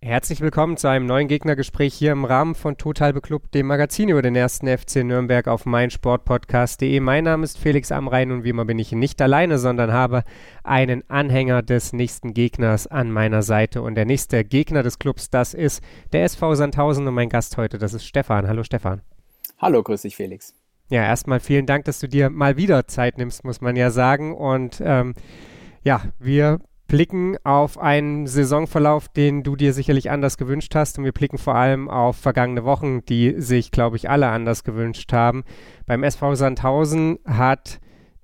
Herzlich 0.00 0.40
willkommen 0.40 0.76
zu 0.76 0.86
einem 0.86 1.06
neuen 1.06 1.26
Gegnergespräch 1.26 1.92
hier 1.92 2.12
im 2.12 2.24
Rahmen 2.24 2.54
von 2.54 2.76
Total 2.76 3.12
Beklubbt, 3.12 3.52
dem 3.52 3.66
Magazin 3.66 4.08
über 4.08 4.22
den 4.22 4.36
ersten 4.36 4.68
FC 4.68 5.02
Nürnberg 5.02 5.48
auf 5.48 5.66
meinsportpodcast.de. 5.66 7.00
Mein 7.00 7.24
Name 7.24 7.42
ist 7.42 7.58
Felix 7.58 7.90
Amrein 7.90 8.30
und 8.30 8.44
wie 8.44 8.50
immer 8.50 8.64
bin 8.64 8.78
ich 8.78 8.92
nicht 8.92 9.20
alleine, 9.20 9.58
sondern 9.58 9.92
habe 9.92 10.22
einen 10.62 11.02
Anhänger 11.10 11.62
des 11.62 11.92
nächsten 11.92 12.32
Gegners 12.32 12.86
an 12.86 13.10
meiner 13.10 13.42
Seite. 13.42 13.82
Und 13.82 13.96
der 13.96 14.04
nächste 14.04 14.44
Gegner 14.44 14.84
des 14.84 15.00
Clubs, 15.00 15.30
das 15.30 15.52
ist 15.52 15.82
der 16.12 16.22
SV 16.22 16.54
Sandhausen 16.54 17.08
und 17.08 17.14
mein 17.14 17.28
Gast 17.28 17.56
heute, 17.56 17.76
das 17.76 17.92
ist 17.92 18.06
Stefan. 18.06 18.46
Hallo 18.46 18.62
Stefan. 18.62 19.02
Hallo, 19.58 19.82
grüß 19.82 20.02
dich 20.02 20.14
Felix. 20.14 20.54
Ja, 20.90 21.02
erstmal 21.02 21.40
vielen 21.40 21.66
Dank, 21.66 21.86
dass 21.86 21.98
du 21.98 22.06
dir 22.06 22.30
mal 22.30 22.56
wieder 22.56 22.86
Zeit 22.86 23.18
nimmst, 23.18 23.42
muss 23.42 23.60
man 23.60 23.74
ja 23.74 23.90
sagen. 23.90 24.36
Und 24.36 24.80
ähm, 24.80 25.14
ja, 25.82 26.02
wir 26.20 26.60
blicken 26.88 27.36
auf 27.44 27.78
einen 27.78 28.26
Saisonverlauf, 28.26 29.08
den 29.08 29.42
du 29.42 29.54
dir 29.54 29.72
sicherlich 29.72 30.10
anders 30.10 30.38
gewünscht 30.38 30.74
hast. 30.74 30.98
Und 30.98 31.04
wir 31.04 31.12
blicken 31.12 31.38
vor 31.38 31.54
allem 31.54 31.88
auf 31.88 32.16
vergangene 32.16 32.64
Wochen, 32.64 33.04
die 33.04 33.34
sich, 33.40 33.70
glaube 33.70 33.96
ich, 33.96 34.10
alle 34.10 34.28
anders 34.28 34.64
gewünscht 34.64 35.12
haben. 35.12 35.44
Beim 35.86 36.02
SV 36.02 36.34
Sandhausen 36.34 37.18
hat 37.26 37.78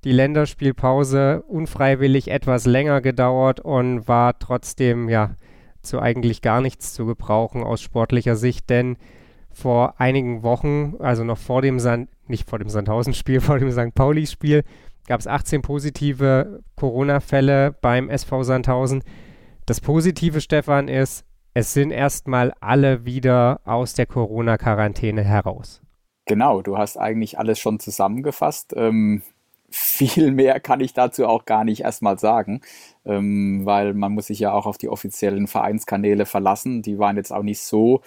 die 0.05 0.12
Länderspielpause 0.12 1.42
unfreiwillig 1.46 2.28
etwas 2.28 2.66
länger 2.66 3.00
gedauert 3.00 3.60
und 3.60 4.08
war 4.08 4.38
trotzdem 4.38 5.08
ja 5.08 5.34
zu 5.83 6.00
eigentlich 6.00 6.42
gar 6.42 6.60
nichts 6.60 6.94
zu 6.94 7.06
gebrauchen 7.06 7.62
aus 7.62 7.83
sportlicher 7.83 8.36
Sicht, 8.36 8.70
denn 8.70 8.96
vor 9.50 9.94
einigen 9.98 10.42
Wochen, 10.42 10.94
also 10.98 11.22
noch 11.22 11.39
vor 11.39 11.62
dem 11.62 11.78
Sand, 11.78 12.08
nicht 12.27 12.48
vor 12.48 12.58
dem 12.58 12.69
Sandhausen-Spiel, 12.69 13.41
vor 13.42 13.58
dem 13.58 13.70
St. 13.70 13.94
Pauli-Spiel, 13.94 14.64
gab 15.06 15.20
es 15.20 15.27
18 15.27 15.62
positive 15.62 16.62
Corona-Fälle 16.77 17.77
beim 17.80 18.08
SV 18.08 18.42
Sandhausen. 18.42 19.02
Das 19.66 19.80
Positive, 19.80 20.41
Stefan, 20.41 20.88
ist, 20.88 21.24
es 21.55 21.72
sind 21.72 21.91
erstmal 21.91 22.52
alle 22.61 23.05
wieder 23.05 23.61
aus 23.64 23.94
der 23.94 24.06
Corona-Quarantäne 24.06 25.22
heraus. 25.22 25.80
Genau, 26.27 26.62
du 26.62 26.78
hast 26.78 26.96
eigentlich 26.96 27.38
alles 27.38 27.58
schon 27.58 27.78
zusammengefasst. 27.78 28.74
Ähm, 28.77 29.22
viel 29.70 30.30
mehr 30.30 30.61
kann 30.61 30.80
ich 30.80 30.92
dazu 30.94 31.27
auch 31.27 31.44
gar 31.44 31.64
nicht 31.64 31.80
erstmal 31.80 32.18
sagen, 32.18 32.61
ähm, 33.05 33.62
weil 33.64 33.92
man 33.92 34.12
muss 34.12 34.27
sich 34.27 34.39
ja 34.39 34.52
auch 34.52 34.66
auf 34.66 34.78
die 34.78 34.89
offiziellen 34.89 35.46
Vereinskanäle 35.46 36.27
verlassen. 36.27 36.83
Die 36.83 36.98
waren 36.98 37.16
jetzt 37.16 37.33
auch 37.33 37.42
nicht 37.42 37.61
so 37.61 38.00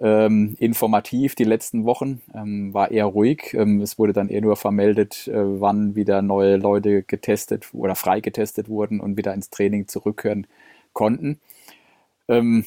ähm, 0.00 0.56
informativ 0.60 1.34
die 1.34 1.44
letzten 1.44 1.84
Wochen, 1.84 2.22
ähm, 2.34 2.72
war 2.72 2.90
eher 2.90 3.06
ruhig. 3.06 3.54
Ähm, 3.54 3.80
es 3.80 3.98
wurde 3.98 4.12
dann 4.12 4.28
eher 4.28 4.42
nur 4.42 4.56
vermeldet, 4.56 5.28
äh, 5.28 5.60
wann 5.60 5.96
wieder 5.96 6.22
neue 6.22 6.56
Leute 6.56 7.02
getestet 7.02 7.68
oder 7.72 7.96
freigetestet 7.96 8.68
wurden 8.68 9.00
und 9.00 9.16
wieder 9.16 9.34
ins 9.34 9.50
Training 9.50 9.88
zurückkehren 9.88 10.46
konnten. 10.92 11.40
Ähm, 12.28 12.64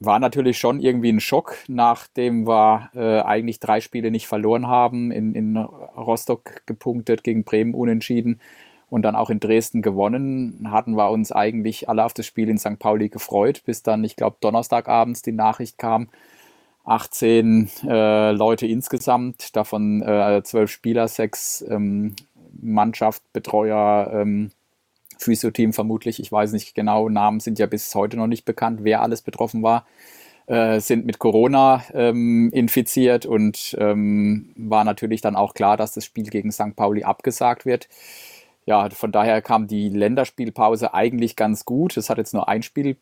war 0.00 0.18
natürlich 0.18 0.58
schon 0.58 0.80
irgendwie 0.80 1.12
ein 1.12 1.20
Schock, 1.20 1.56
nachdem 1.68 2.46
wir 2.46 2.90
äh, 2.94 3.20
eigentlich 3.20 3.60
drei 3.60 3.80
Spiele 3.82 4.10
nicht 4.10 4.26
verloren 4.26 4.66
haben, 4.66 5.10
in, 5.10 5.34
in 5.34 5.56
Rostock 5.58 6.62
gepunktet, 6.66 7.22
gegen 7.22 7.44
Bremen 7.44 7.74
unentschieden 7.74 8.40
und 8.88 9.02
dann 9.02 9.14
auch 9.14 9.28
in 9.28 9.40
Dresden 9.40 9.82
gewonnen, 9.82 10.68
hatten 10.70 10.94
wir 10.96 11.10
uns 11.10 11.32
eigentlich 11.32 11.90
alle 11.90 12.04
auf 12.04 12.14
das 12.14 12.24
Spiel 12.24 12.48
in 12.48 12.56
St. 12.58 12.78
Pauli 12.78 13.10
gefreut, 13.10 13.62
bis 13.66 13.82
dann, 13.82 14.02
ich 14.02 14.16
glaube, 14.16 14.38
Donnerstagabends 14.40 15.20
die 15.20 15.32
Nachricht 15.32 15.76
kam, 15.76 16.08
18 16.90 17.70
äh, 17.86 18.32
Leute 18.32 18.66
insgesamt, 18.66 19.54
davon 19.54 20.02
äh, 20.02 20.42
12 20.42 20.70
Spieler, 20.70 21.06
6 21.06 21.64
ähm, 21.68 22.16
Mannschaft, 22.60 23.22
Betreuer, 23.32 24.10
ähm, 24.12 24.50
Physio-Team 25.18 25.72
vermutlich, 25.72 26.18
ich 26.18 26.32
weiß 26.32 26.52
nicht 26.52 26.74
genau, 26.74 27.08
Namen 27.08 27.40
sind 27.40 27.58
ja 27.58 27.66
bis 27.66 27.94
heute 27.94 28.16
noch 28.16 28.26
nicht 28.26 28.44
bekannt, 28.44 28.80
wer 28.82 29.02
alles 29.02 29.22
betroffen 29.22 29.62
war, 29.62 29.86
äh, 30.46 30.80
sind 30.80 31.06
mit 31.06 31.20
Corona 31.20 31.84
ähm, 31.94 32.50
infiziert 32.52 33.24
und 33.24 33.76
ähm, 33.78 34.52
war 34.56 34.82
natürlich 34.82 35.20
dann 35.20 35.36
auch 35.36 35.54
klar, 35.54 35.76
dass 35.76 35.92
das 35.92 36.04
Spiel 36.04 36.28
gegen 36.28 36.50
St. 36.50 36.74
Pauli 36.74 37.04
abgesagt 37.04 37.66
wird. 37.66 37.88
Ja, 38.66 38.90
von 38.90 39.12
daher 39.12 39.42
kam 39.42 39.68
die 39.68 39.90
Länderspielpause 39.90 40.92
eigentlich 40.92 41.36
ganz 41.36 41.64
gut. 41.64 41.96
Es 41.96 42.10
hat 42.10 42.18
jetzt 42.18 42.34
nur 42.34 42.48
ein 42.48 42.62
Spiel 42.62 42.96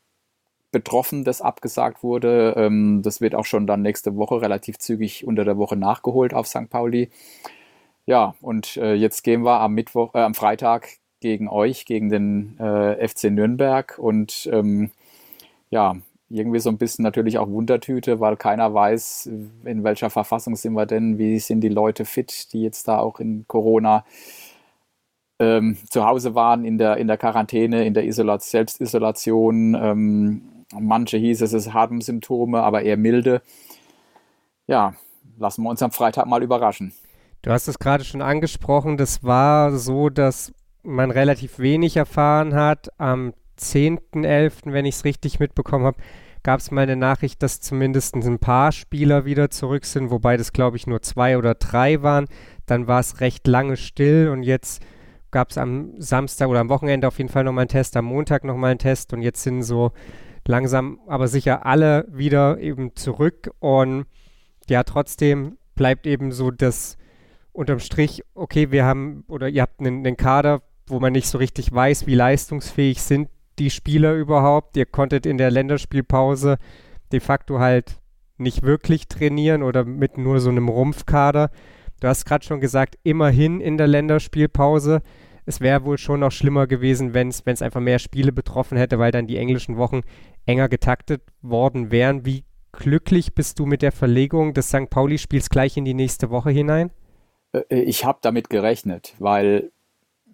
betroffen, 0.70 1.24
das 1.24 1.40
abgesagt 1.40 2.02
wurde. 2.02 2.54
Ähm, 2.56 3.02
das 3.02 3.20
wird 3.20 3.34
auch 3.34 3.44
schon 3.44 3.66
dann 3.66 3.82
nächste 3.82 4.16
Woche 4.16 4.40
relativ 4.42 4.78
zügig 4.78 5.26
unter 5.26 5.44
der 5.44 5.56
Woche 5.56 5.76
nachgeholt 5.76 6.34
auf 6.34 6.46
St. 6.46 6.68
Pauli. 6.70 7.10
Ja, 8.06 8.34
und 8.40 8.76
äh, 8.78 8.94
jetzt 8.94 9.22
gehen 9.22 9.42
wir 9.44 9.60
am 9.60 9.74
Mittwoch, 9.74 10.14
äh, 10.14 10.20
am 10.20 10.34
Freitag 10.34 10.88
gegen 11.20 11.48
euch, 11.48 11.84
gegen 11.84 12.08
den 12.08 12.58
äh, 12.58 13.06
FC 13.06 13.24
Nürnberg 13.24 13.98
und 13.98 14.48
ähm, 14.52 14.90
ja, 15.70 15.96
irgendwie 16.30 16.60
so 16.60 16.70
ein 16.70 16.78
bisschen 16.78 17.02
natürlich 17.02 17.38
auch 17.38 17.48
Wundertüte, 17.48 18.20
weil 18.20 18.36
keiner 18.36 18.72
weiß, 18.74 19.30
in 19.64 19.84
welcher 19.84 20.10
Verfassung 20.10 20.56
sind 20.56 20.74
wir 20.74 20.86
denn, 20.86 21.18
wie 21.18 21.38
sind 21.38 21.60
die 21.62 21.68
Leute 21.68 22.04
fit, 22.04 22.52
die 22.52 22.62
jetzt 22.62 22.88
da 22.88 22.98
auch 22.98 23.20
in 23.20 23.46
Corona 23.48 24.04
ähm, 25.38 25.76
zu 25.88 26.04
Hause 26.04 26.34
waren, 26.34 26.64
in 26.64 26.78
der, 26.78 26.96
in 26.98 27.06
der 27.06 27.16
Quarantäne, 27.16 27.84
in 27.86 27.94
der 27.94 28.04
Isolat 28.04 28.42
Selbstisolation. 28.42 29.74
Ähm, 29.74 30.42
Manche 30.72 31.16
hieß 31.16 31.42
es, 31.42 31.52
es 31.52 31.72
haben 31.72 32.00
Symptome, 32.00 32.62
aber 32.62 32.82
eher 32.82 32.96
milde. 32.96 33.42
Ja, 34.66 34.94
lassen 35.38 35.62
wir 35.62 35.70
uns 35.70 35.82
am 35.82 35.92
Freitag 35.92 36.26
mal 36.26 36.42
überraschen. 36.42 36.92
Du 37.42 37.50
hast 37.50 37.68
es 37.68 37.78
gerade 37.78 38.04
schon 38.04 38.20
angesprochen, 38.20 38.96
das 38.96 39.22
war 39.22 39.76
so, 39.76 40.10
dass 40.10 40.52
man 40.82 41.10
relativ 41.10 41.58
wenig 41.58 41.96
erfahren 41.96 42.54
hat. 42.54 42.88
Am 42.98 43.32
10.11., 43.58 44.72
wenn 44.72 44.84
ich 44.84 44.96
es 44.96 45.04
richtig 45.04 45.40
mitbekommen 45.40 45.86
habe, 45.86 45.98
gab 46.42 46.60
es 46.60 46.70
mal 46.70 46.82
eine 46.82 46.96
Nachricht, 46.96 47.42
dass 47.42 47.60
zumindest 47.60 48.14
ein 48.14 48.38
paar 48.38 48.72
Spieler 48.72 49.24
wieder 49.24 49.50
zurück 49.50 49.84
sind, 49.84 50.10
wobei 50.10 50.36
das, 50.36 50.52
glaube 50.52 50.76
ich, 50.76 50.86
nur 50.86 51.02
zwei 51.02 51.38
oder 51.38 51.54
drei 51.54 52.02
waren. 52.02 52.26
Dann 52.66 52.86
war 52.86 53.00
es 53.00 53.20
recht 53.20 53.46
lange 53.46 53.76
still 53.76 54.28
und 54.28 54.42
jetzt 54.42 54.82
gab 55.30 55.50
es 55.50 55.58
am 55.58 55.92
Samstag 55.98 56.48
oder 56.48 56.60
am 56.60 56.68
Wochenende 56.68 57.06
auf 57.06 57.18
jeden 57.18 57.30
Fall 57.30 57.44
nochmal 57.44 57.62
einen 57.62 57.68
Test, 57.68 57.96
am 57.96 58.06
Montag 58.06 58.44
nochmal 58.44 58.70
einen 58.70 58.78
Test 58.78 59.12
und 59.12 59.22
jetzt 59.22 59.42
sind 59.42 59.62
so 59.62 59.92
langsam 60.48 60.98
aber 61.06 61.28
sicher 61.28 61.66
alle 61.66 62.06
wieder 62.10 62.58
eben 62.58 62.96
zurück 62.96 63.50
und 63.60 64.06
ja, 64.68 64.82
trotzdem 64.82 65.58
bleibt 65.74 66.06
eben 66.06 66.32
so 66.32 66.50
das 66.50 66.96
unterm 67.52 67.78
Strich, 67.78 68.22
okay, 68.34 68.70
wir 68.70 68.84
haben 68.84 69.24
oder 69.28 69.48
ihr 69.48 69.62
habt 69.62 69.80
einen, 69.80 70.06
einen 70.06 70.16
Kader, 70.16 70.62
wo 70.86 71.00
man 71.00 71.12
nicht 71.12 71.28
so 71.28 71.38
richtig 71.38 71.72
weiß, 71.72 72.06
wie 72.06 72.14
leistungsfähig 72.14 73.02
sind 73.02 73.28
die 73.58 73.70
Spieler 73.70 74.14
überhaupt. 74.14 74.76
Ihr 74.76 74.86
konntet 74.86 75.26
in 75.26 75.36
der 75.36 75.50
Länderspielpause 75.50 76.56
de 77.12 77.20
facto 77.20 77.58
halt 77.58 77.98
nicht 78.38 78.62
wirklich 78.62 79.08
trainieren 79.08 79.62
oder 79.62 79.84
mit 79.84 80.16
nur 80.16 80.40
so 80.40 80.48
einem 80.50 80.68
Rumpfkader. 80.68 81.50
Du 82.00 82.08
hast 82.08 82.24
gerade 82.24 82.44
schon 82.44 82.60
gesagt, 82.60 82.96
immerhin 83.02 83.60
in 83.60 83.76
der 83.76 83.88
Länderspielpause 83.88 85.02
es 85.48 85.62
wäre 85.62 85.82
wohl 85.86 85.96
schon 85.96 86.20
noch 86.20 86.30
schlimmer 86.30 86.66
gewesen, 86.66 87.14
wenn 87.14 87.28
es 87.28 87.62
einfach 87.62 87.80
mehr 87.80 87.98
Spiele 87.98 88.32
betroffen 88.32 88.76
hätte, 88.76 88.98
weil 88.98 89.12
dann 89.12 89.26
die 89.26 89.38
englischen 89.38 89.78
Wochen 89.78 90.02
enger 90.48 90.68
getaktet 90.68 91.22
worden 91.42 91.90
wären. 91.90 92.24
Wie 92.24 92.44
glücklich 92.72 93.34
bist 93.34 93.58
du 93.58 93.66
mit 93.66 93.82
der 93.82 93.92
Verlegung 93.92 94.54
des 94.54 94.68
St. 94.68 94.90
Pauli-Spiels 94.90 95.50
gleich 95.50 95.76
in 95.76 95.84
die 95.84 95.94
nächste 95.94 96.30
Woche 96.30 96.50
hinein? 96.50 96.90
Äh, 97.52 97.82
ich 97.82 98.04
habe 98.04 98.18
damit 98.22 98.50
gerechnet, 98.50 99.14
weil 99.18 99.70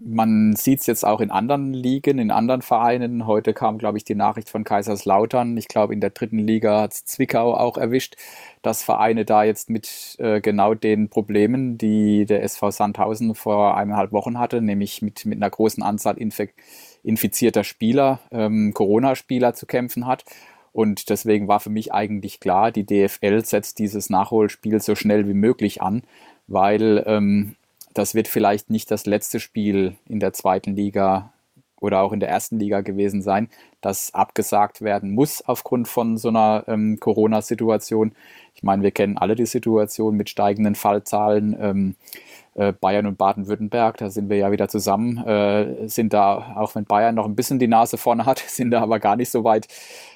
man 0.00 0.54
sieht 0.56 0.80
es 0.80 0.86
jetzt 0.86 1.04
auch 1.04 1.20
in 1.20 1.30
anderen 1.30 1.72
Ligen, 1.72 2.18
in 2.18 2.30
anderen 2.30 2.62
Vereinen. 2.62 3.26
Heute 3.26 3.54
kam, 3.54 3.78
glaube 3.78 3.96
ich, 3.96 4.04
die 4.04 4.14
Nachricht 4.14 4.50
von 4.50 4.64
Kaiserslautern. 4.64 5.56
Ich 5.56 5.68
glaube, 5.68 5.94
in 5.94 6.00
der 6.00 6.10
dritten 6.10 6.38
Liga 6.38 6.82
hat 6.82 6.92
es 6.92 7.04
Zwickau 7.04 7.54
auch 7.54 7.78
erwischt, 7.78 8.16
dass 8.62 8.82
Vereine 8.82 9.24
da 9.24 9.44
jetzt 9.44 9.70
mit 9.70 10.16
äh, 10.18 10.40
genau 10.40 10.74
den 10.74 11.08
Problemen, 11.08 11.78
die 11.78 12.26
der 12.26 12.42
SV 12.42 12.70
Sandhausen 12.70 13.34
vor 13.34 13.76
eineinhalb 13.76 14.12
Wochen 14.12 14.38
hatte, 14.38 14.60
nämlich 14.60 15.00
mit, 15.00 15.24
mit 15.26 15.38
einer 15.38 15.50
großen 15.50 15.82
Anzahl 15.82 16.18
Infek 16.18 16.54
infizierter 17.04 17.62
Spieler, 17.62 18.18
ähm, 18.32 18.72
Corona-Spieler 18.74 19.54
zu 19.54 19.66
kämpfen 19.66 20.06
hat. 20.06 20.24
Und 20.72 21.08
deswegen 21.10 21.46
war 21.46 21.60
für 21.60 21.70
mich 21.70 21.92
eigentlich 21.92 22.40
klar, 22.40 22.72
die 22.72 22.84
DFL 22.84 23.44
setzt 23.44 23.78
dieses 23.78 24.10
Nachholspiel 24.10 24.80
so 24.80 24.96
schnell 24.96 25.28
wie 25.28 25.34
möglich 25.34 25.80
an, 25.80 26.02
weil 26.48 27.04
ähm, 27.06 27.54
das 27.92 28.14
wird 28.14 28.26
vielleicht 28.26 28.70
nicht 28.70 28.90
das 28.90 29.06
letzte 29.06 29.38
Spiel 29.38 29.94
in 30.08 30.18
der 30.18 30.32
zweiten 30.32 30.74
Liga 30.74 31.32
oder 31.80 32.00
auch 32.00 32.12
in 32.12 32.20
der 32.20 32.30
ersten 32.30 32.58
Liga 32.58 32.80
gewesen 32.80 33.22
sein, 33.22 33.48
das 33.82 34.14
abgesagt 34.14 34.80
werden 34.80 35.14
muss 35.14 35.42
aufgrund 35.46 35.86
von 35.86 36.16
so 36.16 36.28
einer 36.30 36.64
ähm, 36.66 36.98
Corona-Situation. 36.98 38.12
Ich 38.54 38.62
meine, 38.62 38.82
wir 38.82 38.90
kennen 38.90 39.18
alle 39.18 39.34
die 39.34 39.46
Situation 39.46 40.16
mit 40.16 40.30
steigenden 40.30 40.74
Fallzahlen. 40.74 41.54
Ähm, 41.60 41.94
äh, 42.00 42.33
Bayern 42.54 43.06
und 43.06 43.18
Baden-Württemberg, 43.18 43.96
da 43.96 44.10
sind 44.10 44.30
wir 44.30 44.36
ja 44.36 44.52
wieder 44.52 44.68
zusammen, 44.68 45.18
äh, 45.18 45.88
sind 45.88 46.12
da, 46.12 46.54
auch 46.56 46.74
wenn 46.74 46.84
Bayern 46.84 47.14
noch 47.14 47.26
ein 47.26 47.34
bisschen 47.34 47.58
die 47.58 47.66
Nase 47.66 47.96
vorne 47.98 48.26
hat, 48.26 48.38
sind 48.46 48.70
da 48.70 48.80
aber 48.80 49.00
gar 49.00 49.16
nicht 49.16 49.30
so 49.30 49.44
weit 49.44 49.66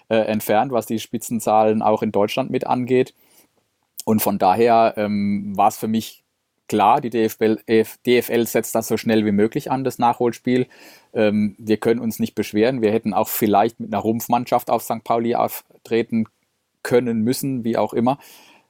äh, 0.09 0.17
entfernt, 0.17 0.73
was 0.73 0.87
die 0.87 1.01
Spitzenzahlen 1.01 1.83
auch 1.83 2.03
in 2.03 2.13
Deutschland 2.13 2.51
mit 2.51 2.67
angeht. 2.67 3.15
Und 4.05 4.23
von 4.23 4.39
daher 4.39 4.95
ähm, 4.97 5.53
war 5.57 5.69
es 5.69 5.79
für 5.79 5.89
mich 5.89 6.25
klar, 6.69 7.01
die 7.01 7.11
DFL, 7.11 7.59
DFL, 8.07 8.47
setzt 8.47 8.75
das 8.75 8.87
so 8.87 8.97
schnell 8.97 9.25
wie 9.27 9.33
möglich 9.33 9.71
an, 9.71 9.85
das 9.85 9.99
Nachholspiel. 9.99 10.67
Ähm, 11.15 11.57
wir 11.59 11.79
können 11.79 12.01
uns 12.01 12.19
nicht 12.19 12.35
beschweren. 12.35 12.83
Wir 12.83 12.93
hätten 12.93 13.15
auch 13.15 13.29
vielleicht 13.29 13.81
mit 13.81 13.93
einer 13.93 14.03
Rumpfmannschaft 14.03 14.71
auf 14.71 14.83
St. 14.83 15.03
Pauli 15.03 15.35
auftreten 15.35 16.27
können, 16.83 17.23
müssen, 17.23 17.65
wie 17.65 17.77
auch 17.77 17.93
immer. 17.93 18.19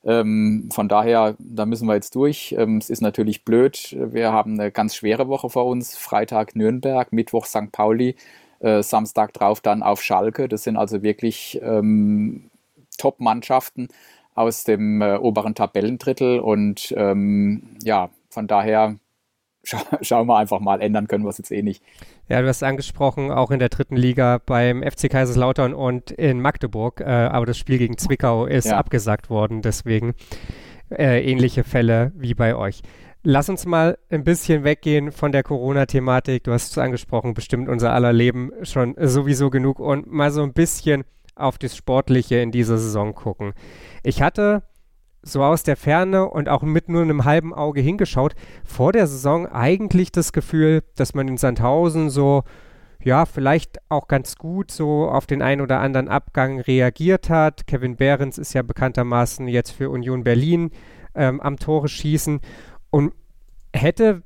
Ähm, 0.05 0.69
von 0.73 0.89
daher, 0.89 1.37
da 1.39 1.67
müssen 1.67 1.87
wir 1.89 1.95
jetzt 1.95 2.15
durch. 2.15 2.55
Ähm, 2.57 2.79
es 2.79 2.91
ist 2.91 3.01
natürlich 3.01 3.45
blöd. 3.45 3.97
Wir 3.99 4.33
haben 4.33 4.59
eine 4.59 4.71
ganz 4.71 4.95
schwere 4.95 5.29
Woche 5.29 5.51
vor 5.51 5.67
uns. 5.67 5.97
Freitag 5.97 6.55
Nürnberg, 6.57 7.13
Mittwoch 7.13 7.47
St. 7.47 7.73
Pauli, 7.73 8.17
äh, 8.61 8.83
Samstag 8.83 9.33
drauf 9.33 9.61
dann 9.61 9.83
auf 9.83 10.03
Schalke. 10.03 10.49
Das 10.49 10.65
sind 10.65 10.77
also 10.77 11.03
wirklich 11.03 11.59
ähm, 11.63 12.51
Top-Mannschaften 12.99 13.89
aus 14.35 14.65
dem 14.65 15.03
äh, 15.03 15.17
oberen 15.17 15.55
Tabellendrittel. 15.55 16.41
Und 16.41 16.95
ähm, 16.97 17.77
ja, 17.83 18.11
von 18.31 18.47
daher 18.47 18.97
scha 19.69 19.79
schauen 20.03 20.27
wir 20.27 20.37
einfach 20.37 20.61
mal, 20.61 20.81
ändern 20.81 21.09
können 21.09 21.25
wir 21.25 21.31
es 21.31 21.39
jetzt 21.39 21.51
eh 21.51 21.63
nicht. 21.63 21.83
Ja, 22.29 22.43
du 22.43 22.49
hast 22.49 22.63
angesprochen, 22.63 23.31
auch 23.31 23.51
in 23.51 23.59
der 23.59 23.69
dritten 23.69 23.97
Liga 23.97 24.41
beim 24.45 24.83
FC 24.83 25.11
Kaiserslautern 25.11 25.75
und 25.75 26.11
in 26.11 26.41
Magdeburg, 26.41 27.01
äh, 27.01 27.05
aber 27.05 27.47
das 27.47 27.59
Spiel 27.59 27.79
gegen 27.79 27.99
Zwickau 27.99 28.47
ist 28.47 28.67
ja. 28.67 28.77
abgesagt 28.77 29.31
worden, 29.31 29.63
deswegen 29.63 30.15
äh, 30.91 31.23
ähnliche 31.23 31.65
Fälle 31.65 32.13
wie 32.17 32.35
bei 32.35 32.55
euch. 32.55 32.83
Lass 33.25 33.49
uns 33.49 33.67
mal 33.67 33.99
ein 34.11 34.25
bisschen 34.25 34.65
weggehen 34.65 35.11
von 35.11 35.33
der 35.33 35.43
Corona-Thematik. 35.43 36.45
Du 36.45 36.53
hast 36.53 36.71
es 36.71 36.79
angesprochen, 36.79 37.35
bestimmt 37.35 37.69
unser 37.69 37.93
aller 37.93 38.13
Leben 38.13 38.53
schon 38.63 38.95
sowieso 38.97 39.51
genug 39.51 39.81
und 39.81 40.07
mal 40.07 40.31
so 40.31 40.43
ein 40.43 40.53
bisschen 40.53 41.05
auf 41.35 41.59
das 41.59 41.77
Sportliche 41.77 42.37
in 42.37 42.53
dieser 42.53 42.79
Saison 42.79 43.15
gucken. 43.15 43.55
Ich 44.03 44.23
hatte 44.23 44.63
so 45.23 45.43
aus 45.43 45.63
der 45.63 45.77
Ferne 45.77 46.29
und 46.29 46.49
auch 46.49 46.63
mit 46.63 46.89
nur 46.89 47.03
einem 47.03 47.25
halben 47.25 47.53
Auge 47.53 47.81
hingeschaut, 47.81 48.35
vor 48.65 48.93
der 48.93 49.07
Saison 49.07 49.47
eigentlich 49.47 50.13
das 50.13 50.33
Gefühl, 50.33 50.83
dass 50.97 51.15
man 51.15 51.29
in 51.29 51.37
Sandhausen 51.37 52.11
so, 52.11 52.45
ja, 53.03 53.27
vielleicht 53.27 53.79
auch 53.89 54.09
ganz 54.09 54.37
gut 54.37 54.71
so 54.71 55.09
auf 55.09 55.27
den 55.27 55.43
einen 55.43 55.61
oder 55.61 55.81
anderen 55.81 56.09
Abgang 56.09 56.61
reagiert 56.61 57.31
hat. 57.31 57.67
Kevin 57.67 57.97
Behrens 57.97 58.39
ist 58.39 58.55
ja 58.55 58.63
bekanntermaßen 58.63 59.49
jetzt 59.49 59.71
für 59.71 59.91
Union 59.91 60.25
Berlin 60.25 60.71
ähm, 61.15 61.41
am 61.41 61.59
Tore 61.59 61.89
schießen 61.89 62.41
und 62.91 63.13
hätte 63.75 64.23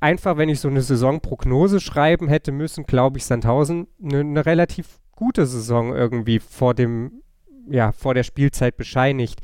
einfach, 0.00 0.36
wenn 0.36 0.48
ich 0.48 0.60
so 0.60 0.68
eine 0.68 0.82
Saisonprognose 0.82 1.80
schreiben 1.80 2.28
hätte 2.28 2.52
müssen, 2.52 2.84
glaube 2.84 3.18
ich, 3.18 3.24
Sandhausen 3.24 3.88
eine 4.02 4.24
ne 4.24 4.46
relativ 4.46 5.00
gute 5.12 5.46
Saison 5.46 5.94
irgendwie 5.94 6.38
vor 6.38 6.74
dem, 6.74 7.22
ja, 7.68 7.92
vor 7.92 8.14
der 8.14 8.22
Spielzeit 8.22 8.76
bescheinigt. 8.76 9.40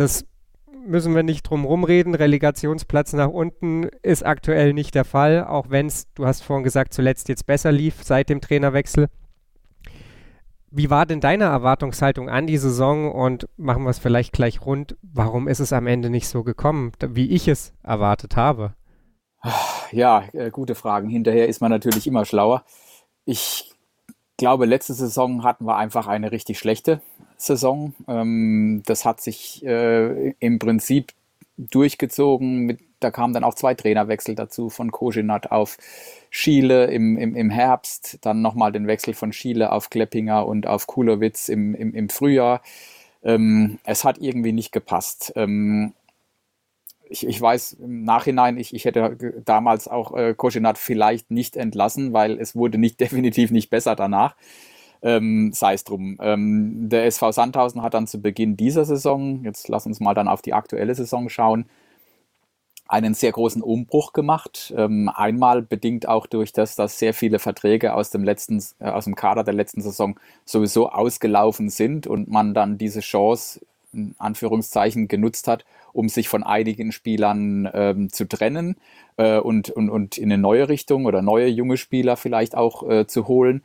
Das 0.00 0.24
müssen 0.86 1.14
wir 1.14 1.22
nicht 1.22 1.42
drum 1.42 1.66
rumreden. 1.66 2.14
Relegationsplatz 2.14 3.12
nach 3.12 3.28
unten 3.28 3.84
ist 4.02 4.24
aktuell 4.24 4.72
nicht 4.72 4.94
der 4.94 5.04
Fall, 5.04 5.44
auch 5.44 5.68
wenn 5.68 5.88
es, 5.88 6.10
du 6.14 6.24
hast 6.24 6.40
vorhin 6.40 6.64
gesagt, 6.64 6.94
zuletzt 6.94 7.28
jetzt 7.28 7.44
besser 7.44 7.70
lief 7.70 8.02
seit 8.02 8.30
dem 8.30 8.40
Trainerwechsel. 8.40 9.10
Wie 10.70 10.88
war 10.88 11.04
denn 11.04 11.20
deine 11.20 11.44
Erwartungshaltung 11.44 12.30
an 12.30 12.46
die 12.46 12.56
Saison 12.56 13.12
und 13.12 13.46
machen 13.58 13.82
wir 13.82 13.90
es 13.90 13.98
vielleicht 13.98 14.32
gleich 14.32 14.64
rund? 14.64 14.96
Warum 15.02 15.48
ist 15.48 15.60
es 15.60 15.74
am 15.74 15.86
Ende 15.86 16.08
nicht 16.08 16.28
so 16.28 16.44
gekommen, 16.44 16.92
wie 17.06 17.28
ich 17.28 17.46
es 17.46 17.74
erwartet 17.82 18.36
habe? 18.36 18.72
Ja, 19.92 20.24
äh, 20.32 20.50
gute 20.50 20.74
Fragen. 20.74 21.10
Hinterher 21.10 21.46
ist 21.46 21.60
man 21.60 21.70
natürlich 21.70 22.06
immer 22.06 22.24
schlauer. 22.24 22.64
Ich 23.26 23.70
glaube, 24.38 24.64
letzte 24.64 24.94
Saison 24.94 25.44
hatten 25.44 25.66
wir 25.66 25.76
einfach 25.76 26.06
eine 26.06 26.32
richtig 26.32 26.58
schlechte 26.58 27.02
Saison. 27.40 27.94
Ähm, 28.08 28.82
das 28.86 29.04
hat 29.04 29.20
sich 29.20 29.64
äh, 29.64 30.30
im 30.38 30.58
Prinzip 30.58 31.12
durchgezogen. 31.56 32.60
Mit, 32.60 32.80
da 33.00 33.10
kamen 33.10 33.34
dann 33.34 33.44
auch 33.44 33.54
zwei 33.54 33.74
Trainerwechsel 33.74 34.34
dazu 34.34 34.70
von 34.70 34.90
Kogenat 34.90 35.50
auf 35.50 35.78
Schiele 36.30 36.86
im, 36.86 37.16
im, 37.16 37.34
im 37.34 37.50
Herbst, 37.50 38.18
dann 38.22 38.42
nochmal 38.42 38.72
den 38.72 38.86
Wechsel 38.86 39.14
von 39.14 39.32
Schiele 39.32 39.72
auf 39.72 39.90
Kleppinger 39.90 40.46
und 40.46 40.66
auf 40.66 40.86
Kulowitz 40.86 41.48
im, 41.48 41.74
im, 41.74 41.94
im 41.94 42.08
Frühjahr. 42.08 42.62
Ähm, 43.22 43.78
es 43.84 44.04
hat 44.04 44.18
irgendwie 44.18 44.52
nicht 44.52 44.72
gepasst. 44.72 45.32
Ähm, 45.36 45.92
ich, 47.10 47.26
ich 47.26 47.40
weiß 47.40 47.74
im 47.74 48.04
Nachhinein, 48.04 48.56
ich, 48.56 48.72
ich 48.72 48.84
hätte 48.84 49.42
damals 49.44 49.88
auch 49.88 50.16
äh, 50.16 50.34
Koschinat 50.34 50.78
vielleicht 50.78 51.30
nicht 51.30 51.56
entlassen, 51.56 52.12
weil 52.12 52.38
es 52.38 52.54
wurde 52.54 52.78
nicht 52.78 53.00
definitiv 53.00 53.50
nicht 53.50 53.70
besser 53.70 53.96
danach. 53.96 54.36
Ähm, 55.02 55.52
sei 55.52 55.74
es 55.74 55.84
drum. 55.84 56.18
Ähm, 56.20 56.88
der 56.90 57.06
SV 57.06 57.32
Sandhausen 57.32 57.82
hat 57.82 57.94
dann 57.94 58.06
zu 58.06 58.20
Beginn 58.20 58.56
dieser 58.56 58.84
Saison, 58.84 59.42
jetzt 59.44 59.68
lass 59.68 59.86
uns 59.86 60.00
mal 60.00 60.14
dann 60.14 60.28
auf 60.28 60.42
die 60.42 60.52
aktuelle 60.52 60.94
Saison 60.94 61.28
schauen, 61.28 61.64
einen 62.90 63.14
sehr 63.14 63.30
großen 63.30 63.62
Umbruch 63.62 64.12
gemacht. 64.12 64.74
Ähm, 64.76 65.08
einmal 65.14 65.62
bedingt 65.62 66.08
auch 66.08 66.26
durch 66.26 66.52
das, 66.52 66.74
dass 66.74 66.98
sehr 66.98 67.14
viele 67.14 67.38
Verträge 67.38 67.94
aus 67.94 68.10
dem 68.10 68.24
letzten, 68.24 68.62
äh, 68.80 68.90
aus 68.90 69.04
dem 69.04 69.14
Kader 69.14 69.44
der 69.44 69.54
letzten 69.54 69.80
Saison 69.80 70.18
sowieso 70.44 70.90
ausgelaufen 70.90 71.70
sind 71.70 72.08
und 72.08 72.28
man 72.28 72.52
dann 72.52 72.78
diese 72.78 73.00
Chance 73.00 73.60
in 73.92 74.14
Anführungszeichen 74.18 75.06
genutzt 75.06 75.46
hat, 75.46 75.64
um 75.92 76.08
sich 76.08 76.28
von 76.28 76.42
einigen 76.42 76.90
Spielern 76.90 77.68
ähm, 77.72 78.12
zu 78.12 78.26
trennen 78.26 78.76
äh, 79.16 79.38
und, 79.38 79.70
und, 79.70 79.88
und 79.88 80.18
in 80.18 80.32
eine 80.32 80.40
neue 80.40 80.68
Richtung 80.68 81.06
oder 81.06 81.22
neue 81.22 81.46
junge 81.46 81.76
Spieler 81.76 82.16
vielleicht 82.16 82.56
auch 82.56 82.88
äh, 82.88 83.06
zu 83.06 83.28
holen. 83.28 83.62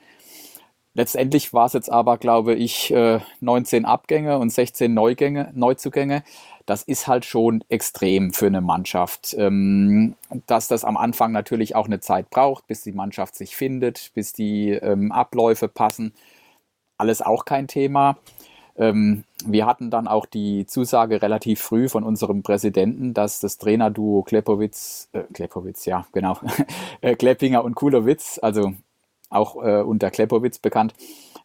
Letztendlich 0.96 1.54
war 1.54 1.66
es 1.66 1.74
jetzt 1.74 1.92
aber, 1.92 2.18
glaube 2.18 2.56
ich, 2.56 2.90
äh, 2.92 3.20
19 3.42 3.84
Abgänge 3.84 4.40
und 4.40 4.50
16 4.50 4.94
Neugänge, 4.94 5.52
Neuzugänge. 5.54 6.24
Das 6.66 6.84
ist 6.84 7.06
halt 7.06 7.26
schon 7.26 7.66
extrem 7.68 8.32
für 8.32 8.48
eine 8.48 8.62
Mannschaft. 8.62 9.36
Ähm, 9.38 10.16
dass 10.48 10.70
das 10.70 10.86
am 10.86 10.96
Anfang 10.96 11.34
natürlich 11.34 11.76
auch 11.76 11.88
eine 11.88 12.00
Zeit 12.00 12.30
braucht, 12.30 12.68
bis 12.68 12.82
die 12.82 12.94
Mannschaft 12.94 13.36
sich 13.36 13.58
findet, 13.58 14.12
bis 14.14 14.32
die 14.32 14.70
ähm, 14.72 15.12
Abläufe 15.12 15.68
passen. 15.68 16.14
Alles 16.98 17.22
auch 17.22 17.44
kein 17.44 17.68
Thema. 17.68 18.18
Ähm, 18.78 19.26
wir 19.46 19.66
hatten 19.66 19.90
dann 19.90 20.08
auch 20.08 20.26
die 20.26 20.66
Zusage 20.66 21.22
relativ 21.22 21.62
früh 21.62 21.90
von 21.90 22.04
unserem 22.06 22.42
Präsidenten, 22.42 23.14
dass 23.14 23.42
das 23.42 23.58
Trainerduo 23.58 24.24
Klepowitz, 24.24 25.10
äh, 25.12 25.24
Klepowitz, 25.34 25.86
ja, 25.86 26.08
genau, 26.14 26.40
äh, 27.02 27.16
Kleppinger 27.18 27.66
und 27.66 27.76
Kulowitz, 27.76 28.40
also 28.42 28.74
auch 29.36 29.64
äh, 29.64 29.82
unter 29.82 30.12
Klepowitz 30.12 30.60
bekannt, 30.60 30.94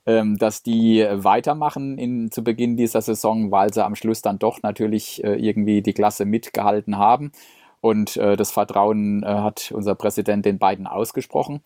ähm, 0.07 0.39
dass 0.39 0.63
die 0.63 1.07
weitermachen 1.11 1.99
in, 1.99 2.31
zu 2.31 2.43
Beginn 2.43 2.77
dieser 2.77 3.03
Saison, 3.03 3.51
weil 3.51 3.73
sie 3.73 3.85
am 3.85 3.95
Schluss 3.95 4.23
dann 4.23 4.39
doch 4.39 4.63
natürlich 4.63 5.23
äh, 5.25 5.35
irgendwie 5.35 5.83
die 5.83 5.93
Klasse 5.93 6.25
mitgehalten 6.25 6.97
haben. 6.97 7.33
Und 7.81 8.17
äh, 8.17 8.37
das 8.37 8.51
Vertrauen 8.51 9.23
äh, 9.23 9.27
hat 9.27 9.73
unser 9.75 9.95
Präsident 9.95 10.45
den 10.45 10.59
beiden 10.59 10.87
ausgesprochen. 10.87 11.61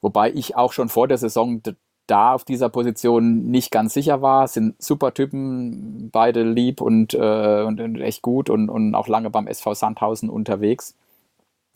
Wobei 0.00 0.30
ich 0.32 0.56
auch 0.56 0.72
schon 0.72 0.88
vor 0.88 1.08
der 1.08 1.18
Saison 1.18 1.62
da 2.06 2.34
auf 2.34 2.44
dieser 2.44 2.68
Position 2.68 3.50
nicht 3.50 3.70
ganz 3.70 3.94
sicher 3.94 4.22
war. 4.22 4.48
Sind 4.48 4.80
super 4.82 5.12
Typen, 5.12 6.10
beide 6.10 6.42
lieb 6.42 6.80
und, 6.80 7.14
äh, 7.14 7.62
und, 7.62 7.80
und, 7.80 8.00
echt 8.00 8.22
gut 8.22 8.48
und, 8.50 8.68
und 8.68 8.94
auch 8.94 9.08
lange 9.08 9.30
beim 9.30 9.46
SV 9.46 9.74
Sandhausen 9.74 10.30
unterwegs. 10.30 10.94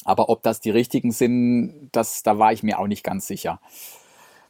Aber 0.04 0.28
ob 0.28 0.42
das 0.42 0.60
die 0.60 0.70
richtigen 0.70 1.12
sind, 1.12 1.90
das, 1.92 2.22
da 2.22 2.38
war 2.38 2.52
ich 2.52 2.62
mir 2.62 2.78
auch 2.78 2.86
nicht 2.86 3.04
ganz 3.04 3.26
sicher. 3.26 3.60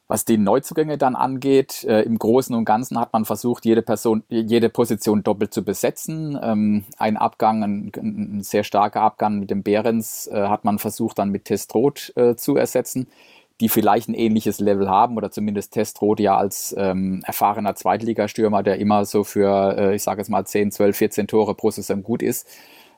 Was 0.06 0.24
die 0.24 0.38
Neuzugänge 0.38 0.98
dann 0.98 1.14
angeht, 1.14 1.84
äh, 1.84 2.02
im 2.02 2.18
Großen 2.18 2.54
und 2.56 2.64
Ganzen 2.64 2.98
hat 2.98 3.12
man 3.12 3.24
versucht, 3.24 3.64
jede 3.64 3.80
Person, 3.80 4.24
jede 4.28 4.68
Position 4.68 5.22
doppelt 5.22 5.54
zu 5.54 5.64
besetzen. 5.64 6.36
Ähm, 6.42 6.84
ein 6.98 7.16
Abgang, 7.16 7.62
ein, 7.62 7.92
ein, 7.96 8.42
sehr 8.42 8.64
starker 8.64 9.02
Abgang 9.02 9.38
mit 9.38 9.50
dem 9.50 9.62
Behrens 9.62 10.26
äh, 10.26 10.48
hat 10.48 10.64
man 10.64 10.80
versucht, 10.80 11.20
dann 11.20 11.30
mit 11.30 11.44
Testrot 11.44 12.12
äh, 12.16 12.34
zu 12.34 12.56
ersetzen 12.56 13.06
die 13.60 13.68
vielleicht 13.68 14.08
ein 14.08 14.14
ähnliches 14.14 14.58
Level 14.58 14.88
haben 14.88 15.16
oder 15.16 15.30
zumindest 15.30 15.74
Testrot 15.74 16.18
ja 16.18 16.36
als 16.36 16.74
ähm, 16.78 17.22
erfahrener 17.26 17.74
Zweitligastürmer, 17.74 18.62
der 18.62 18.78
immer 18.78 19.04
so 19.04 19.22
für, 19.22 19.76
äh, 19.78 19.94
ich 19.94 20.02
sage 20.02 20.22
jetzt 20.22 20.30
mal 20.30 20.46
10, 20.46 20.72
12, 20.72 20.96
14 20.96 21.26
Tore 21.28 21.54
pro 21.54 21.70
Saison 21.70 22.02
gut 22.02 22.22
ist. 22.22 22.48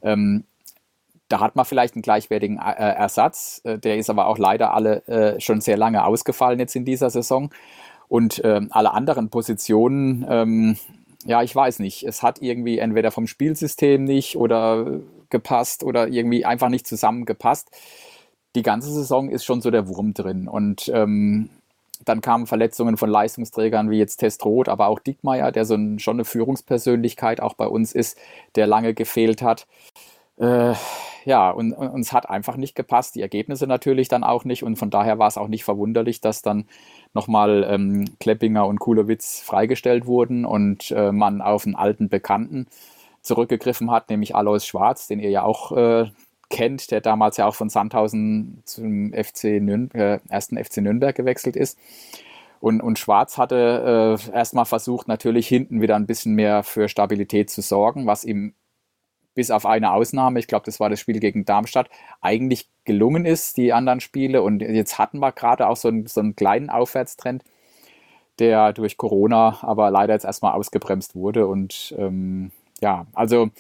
Ähm, 0.03 0.45
da 1.33 1.41
hat 1.41 1.57
man 1.57 1.65
vielleicht 1.65 1.95
einen 1.95 2.03
gleichwertigen 2.03 2.59
äh, 2.59 2.73
Ersatz. 2.73 3.61
Äh, 3.65 3.79
der 3.79 3.97
ist 3.97 4.11
aber 4.11 4.27
auch 4.27 4.39
leider 4.39 4.75
alle 4.75 5.07
äh, 5.07 5.41
schon 5.41 5.61
sehr 5.61 5.77
lange 5.77 6.05
ausgefallen 6.05 6.59
jetzt 6.59 6.77
in 6.77 6.85
dieser 6.85 7.11
Saison. 7.11 7.51
Und 8.09 8.43
ähm, 8.45 8.69
alle 8.71 8.93
anderen 8.93 9.31
Positionen, 9.31 10.27
ähm, 10.29 10.77
ja, 11.25 11.43
ich 11.43 11.55
weiß 11.55 11.79
nicht. 11.79 12.03
Es 12.03 12.23
hat 12.23 12.43
irgendwie 12.43 12.79
entweder 12.79 13.11
vom 13.11 13.27
Spielsystem 13.27 14.05
nicht 14.05 14.37
oder 14.37 15.01
gepasst 15.31 15.83
oder 15.83 16.09
irgendwie 16.09 16.45
einfach 16.45 16.69
nicht 16.69 16.87
zusammengepasst 16.87 17.71
die 18.55 18.63
ganze 18.63 18.91
Saison 18.93 19.31
ist 19.31 19.45
schon 19.45 19.61
so 19.61 19.71
der 19.71 19.89
Wurm 19.89 20.15
drin. 20.15 20.49
Und 20.49 20.91
ähm, 20.95 21.49
dann 22.05 22.21
kamen 22.21 22.47
Verletzungen 22.47 22.97
von 22.97 23.09
Leistungsträgern 23.09 23.91
wie 23.91 23.99
jetzt 23.99 24.17
Testroth, 24.17 24.69
aber 24.69 24.89
auch 24.89 24.99
Dickmeier, 24.99 25.53
der 25.53 25.65
so 25.65 25.75
ein, 25.75 25.99
schon 25.99 26.17
eine 26.17 26.25
Führungspersönlichkeit 26.25 27.41
auch 27.41 27.55
bei 27.55 27.67
uns 27.67 27.93
ist, 27.93 28.19
der 28.57 28.67
lange 28.67 28.95
gefehlt 28.95 29.43
hat. 29.43 29.67
Äh, 30.37 30.75
ja, 31.25 31.51
und, 31.51 31.73
und 31.73 31.89
uns 31.89 32.13
hat 32.13 32.29
einfach 32.29 32.57
nicht 32.57 32.75
gepasst, 32.75 33.15
die 33.15 33.23
Ergebnisse 33.23 33.67
natürlich 33.67 34.09
dann 34.09 34.25
auch 34.25 34.45
nicht 34.45 34.65
und 34.65 34.77
von 34.77 34.91
daher 34.91 35.19
war 35.19 35.29
es 35.29 35.39
auch 35.39 35.49
nicht 35.49 35.65
verwunderlich, 35.65 36.21
dass 36.21 36.43
dann 36.43 36.67
nochmal 37.15 37.65
ähm, 37.69 38.07
Kleppinger 38.19 38.67
und 38.67 38.81
Kulowitz 38.81 39.41
freigestellt 39.41 40.07
wurden 40.07 40.45
und 40.45 40.91
äh, 40.91 41.13
man 41.13 41.41
auf 41.43 41.65
einen 41.65 41.77
alten 41.77 42.09
Bekannten 42.09 42.67
zurückgegriffen 43.21 43.91
hat, 43.91 44.11
nämlich 44.11 44.35
Alois 44.35 44.61
Schwarz, 44.61 45.07
den 45.07 45.21
ihr 45.21 45.31
ja 45.31 45.43
auch 45.45 45.73
äh, 45.73 46.11
kennt, 46.51 46.91
der 46.91 47.01
damals 47.01 47.37
ja 47.37 47.47
auch 47.47 47.55
von 47.55 47.69
Sandhausen 47.69 48.63
zum 48.65 49.13
FC 49.13 49.45
äh, 49.45 50.19
ersten 50.29 50.63
FC 50.63 50.79
Nürnberg 50.79 51.15
gewechselt 51.15 51.57
ist. 51.57 51.79
Und, 52.61 52.81
und 52.81 52.99
Schwarz 52.99 53.39
hatte 53.39 54.19
äh, 54.31 54.35
erstmal 54.35 54.67
versucht, 54.67 55.09
natürlich 55.09 55.49
hinten 55.49 55.81
wieder 55.81 55.97
ein 55.97 56.07
bisschen 56.07 56.35
mehr 56.35 56.63
für 56.63 56.89
Stabilität 56.89 57.51
zu 57.51 57.61
sorgen, 57.61 58.07
was 58.07 58.25
ihm 58.25 58.55
bis 59.35 59.51
auf 59.51 59.67
eine 59.67 59.93
Ausnahme, 59.93 60.39
ich 60.39 60.47
glaube, 60.47 60.65
das 60.67 60.81
war 60.81 60.91
das 60.91 61.01
Spiel 61.01 61.21
gegen 61.21 61.45
Darmstadt, 61.45 61.89
eigentlich 62.21 62.69
gelungen 62.85 63.25
ist, 63.25 63.57
die 63.57 63.73
anderen 63.73 64.01
Spiele. 64.01 64.43
Und 64.43 64.61
jetzt 64.61 64.99
hatten 64.99 65.19
wir 65.21 65.33
gerade 65.33 65.69
auch 65.69 65.77
so 65.77 65.89
einen, 65.89 66.07
so 66.07 66.21
einen 66.21 66.37
kleinen 66.37 66.71
Aufwärtstrend, 66.71 67.43
der 68.39 68.73
durch 68.73 68.97
Corona 68.97 69.59
aber 69.63 69.91
leider 69.91 70.15
jetzt 70.15 70.25
erstmal 70.25 70.53
ausgebremst 70.53 71.15
wurde. 71.15 71.47
Und 71.47 71.95
ähm, 71.99 72.51
ja, 72.81 73.07
also 73.15 73.51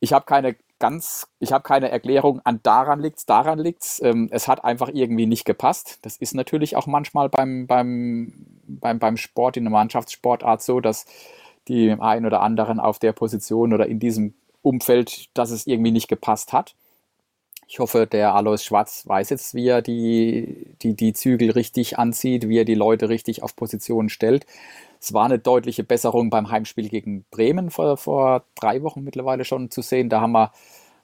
ich 0.00 0.12
habe 0.12 0.24
keine 0.26 0.56
ganz, 0.82 1.28
ich 1.38 1.52
habe 1.52 1.62
keine 1.62 1.90
Erklärung 1.90 2.40
an 2.42 2.58
daran 2.64 2.98
liegt's, 2.98 3.24
daran 3.24 3.60
liegt's. 3.60 4.02
Ähm, 4.02 4.28
es 4.32 4.48
hat 4.48 4.64
einfach 4.64 4.90
irgendwie 4.92 5.26
nicht 5.26 5.44
gepasst. 5.44 6.00
Das 6.02 6.16
ist 6.16 6.34
natürlich 6.34 6.74
auch 6.74 6.88
manchmal 6.88 7.28
beim, 7.28 7.68
beim, 7.68 8.32
beim, 8.66 8.98
beim 8.98 9.16
Sport, 9.16 9.56
in 9.56 9.62
der 9.62 9.70
Mannschaftssportart 9.70 10.60
so, 10.60 10.80
dass 10.80 11.06
die 11.68 11.92
ein 11.92 12.26
oder 12.26 12.40
anderen 12.40 12.80
auf 12.80 12.98
der 12.98 13.12
Position 13.12 13.72
oder 13.72 13.86
in 13.86 14.00
diesem 14.00 14.34
Umfeld, 14.62 15.26
dass 15.34 15.50
es 15.50 15.66
irgendwie 15.66 15.90
nicht 15.90 16.08
gepasst 16.08 16.52
hat. 16.52 16.74
Ich 17.68 17.78
hoffe, 17.78 18.06
der 18.06 18.34
Alois 18.34 18.58
Schwarz 18.58 19.06
weiß 19.06 19.30
jetzt, 19.30 19.54
wie 19.54 19.68
er 19.68 19.80
die, 19.80 20.74
die, 20.82 20.94
die 20.94 21.12
Zügel 21.14 21.50
richtig 21.52 21.98
anzieht, 21.98 22.48
wie 22.48 22.58
er 22.58 22.64
die 22.64 22.74
Leute 22.74 23.08
richtig 23.08 23.42
auf 23.42 23.56
Positionen 23.56 24.08
stellt. 24.10 24.46
Es 25.00 25.12
war 25.14 25.24
eine 25.24 25.38
deutliche 25.38 25.82
Besserung 25.82 26.28
beim 26.30 26.50
Heimspiel 26.50 26.88
gegen 26.88 27.24
Bremen 27.30 27.70
vor, 27.70 27.96
vor 27.96 28.44
drei 28.54 28.82
Wochen 28.82 29.02
mittlerweile 29.02 29.44
schon 29.44 29.70
zu 29.70 29.80
sehen. 29.80 30.10
Da 30.10 30.20
haben 30.20 30.32
wir 30.32 30.52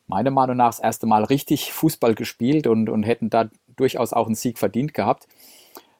meiner 0.07 0.31
Meinung 0.31 0.57
nach 0.57 0.69
das 0.69 0.81
erste 0.81 1.07
Mal 1.07 1.25
richtig 1.25 1.73
Fußball 1.73 2.15
gespielt 2.15 2.67
und, 2.67 2.89
und 2.89 3.03
hätten 3.03 3.31
da 3.31 3.49
durchaus 3.77 4.13
auch 4.13 4.27
einen 4.27 4.35
Sieg 4.35 4.59
verdient 4.59 4.95
gehabt. 4.95 5.27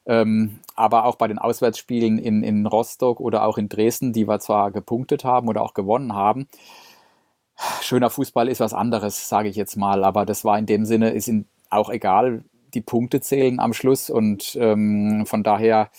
Ähm, 0.05 0.59
aber 0.75 1.05
auch 1.05 1.15
bei 1.15 1.27
den 1.27 1.39
Auswärtsspielen 1.39 2.19
in, 2.19 2.43
in 2.43 2.65
Rostock 2.65 3.19
oder 3.19 3.43
auch 3.43 3.57
in 3.57 3.69
Dresden, 3.69 4.13
die 4.13 4.27
wir 4.27 4.39
zwar 4.39 4.71
gepunktet 4.71 5.23
haben 5.23 5.47
oder 5.47 5.61
auch 5.61 5.73
gewonnen 5.73 6.13
haben, 6.13 6.47
schöner 7.81 8.09
Fußball 8.09 8.47
ist 8.47 8.59
was 8.59 8.73
anderes, 8.73 9.29
sage 9.29 9.49
ich 9.49 9.55
jetzt 9.55 9.75
mal. 9.75 10.03
Aber 10.03 10.25
das 10.25 10.45
war 10.45 10.57
in 10.57 10.65
dem 10.65 10.85
Sinne, 10.85 11.11
ist 11.11 11.27
in, 11.27 11.45
auch 11.69 11.89
egal. 11.89 12.43
Die 12.73 12.81
Punkte 12.81 13.21
zählen 13.21 13.59
am 13.59 13.73
Schluss 13.73 14.09
und 14.09 14.57
ähm, 14.59 15.25
von 15.25 15.43
daher, 15.43 15.89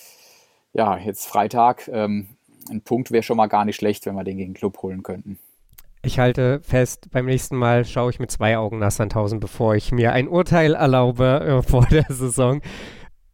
ja, 0.73 0.97
jetzt 0.99 1.27
Freitag, 1.27 1.89
ähm, 1.93 2.29
ein 2.71 2.83
Punkt 2.83 3.11
wäre 3.11 3.23
schon 3.23 3.37
mal 3.37 3.49
gar 3.49 3.65
nicht 3.65 3.77
schlecht, 3.77 4.07
wenn 4.07 4.15
wir 4.15 4.25
den 4.25 4.37
gegen 4.37 4.53
den 4.53 4.59
Club 4.59 4.83
holen 4.83 5.03
könnten. 5.03 5.39
Ich 6.03 6.19
halte 6.19 6.61
fest, 6.63 7.09
beim 7.11 7.27
nächsten 7.27 7.57
Mal 7.57 7.85
schaue 7.85 8.11
ich 8.11 8.19
mit 8.19 8.31
zwei 8.31 8.57
Augen 8.57 8.79
nach 8.79 8.91
Sandhausen, 8.91 9.39
bevor 9.39 9.75
ich 9.75 9.93
mir 9.93 10.13
ein 10.13 10.29
Urteil 10.29 10.75
erlaube 10.75 11.41
äh, 11.41 11.63
vor 11.63 11.87
der 11.91 12.07
Saison. 12.09 12.63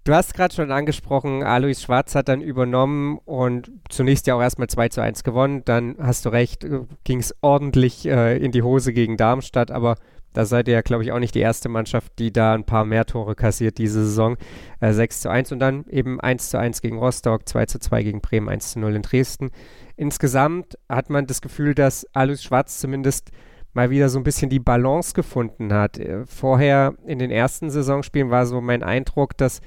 Du 0.06 0.14
hast 0.14 0.34
gerade 0.34 0.54
schon 0.54 0.70
angesprochen, 0.70 1.42
Alois 1.42 1.80
Schwarz 1.80 2.14
hat 2.14 2.28
dann 2.28 2.40
übernommen 2.40 3.18
und 3.25 3.72
zunächst 3.88 4.28
ja 4.28 4.36
auch 4.36 4.40
erstmal 4.40 4.68
2 4.68 4.88
zu 4.90 5.00
1 5.00 5.25
gewonnen. 5.25 5.62
Dann 5.64 5.96
hast 5.98 6.25
du 6.25 6.28
recht, 6.28 6.62
äh, 6.62 6.82
ging 7.02 7.18
es 7.18 7.34
ordentlich 7.40 8.06
äh, 8.06 8.36
in 8.36 8.52
die 8.52 8.62
Hose 8.62 8.92
gegen 8.92 9.16
Darmstadt, 9.16 9.72
aber 9.72 9.96
da 10.32 10.44
seid 10.44 10.68
ihr 10.68 10.75
ja, 10.75 10.82
glaube 10.82 11.02
ich, 11.02 11.10
auch 11.10 11.18
nicht 11.18 11.34
die 11.34 11.40
erste 11.40 11.68
Mannschaft, 11.68 12.20
die 12.20 12.32
da 12.32 12.54
ein 12.54 12.62
paar 12.62 12.84
mehr 12.84 13.04
Tore 13.04 13.34
kassiert 13.34 13.78
diese 13.78 14.04
Saison. 14.04 14.36
Äh, 14.78 14.92
6 14.92 15.22
zu 15.22 15.28
1 15.28 15.50
und 15.50 15.58
dann 15.58 15.84
eben 15.88 16.20
1 16.20 16.50
zu 16.50 16.58
1 16.60 16.82
gegen 16.82 16.98
Rostock, 16.98 17.48
2 17.48 17.66
zu 17.66 17.80
2 17.80 18.04
gegen 18.04 18.20
Bremen, 18.20 18.48
1 18.48 18.75
zu 18.75 18.78
0 18.78 18.94
in 18.94 19.02
Dresden. 19.02 19.50
Insgesamt 19.96 20.78
hat 20.88 21.10
man 21.10 21.26
das 21.26 21.40
Gefühl, 21.40 21.75
dass 21.75 22.06
Alois 22.14 22.44
Schwarz 22.44 22.78
zumindest 22.78 23.32
mal 23.72 23.90
wieder 23.90 24.08
so 24.08 24.20
ein 24.20 24.25
bisschen 24.25 24.50
die 24.50 24.60
Balance 24.60 25.14
gefunden 25.14 25.72
hat. 25.72 25.98
Äh, 25.98 26.26
vorher 26.26 26.94
in 27.04 27.18
den 27.18 27.32
ersten 27.32 27.70
Saisonspielen 27.70 28.30
war 28.30 28.46
so 28.46 28.60
mein 28.60 28.84
Eindruck, 28.84 29.36
dass 29.36 29.60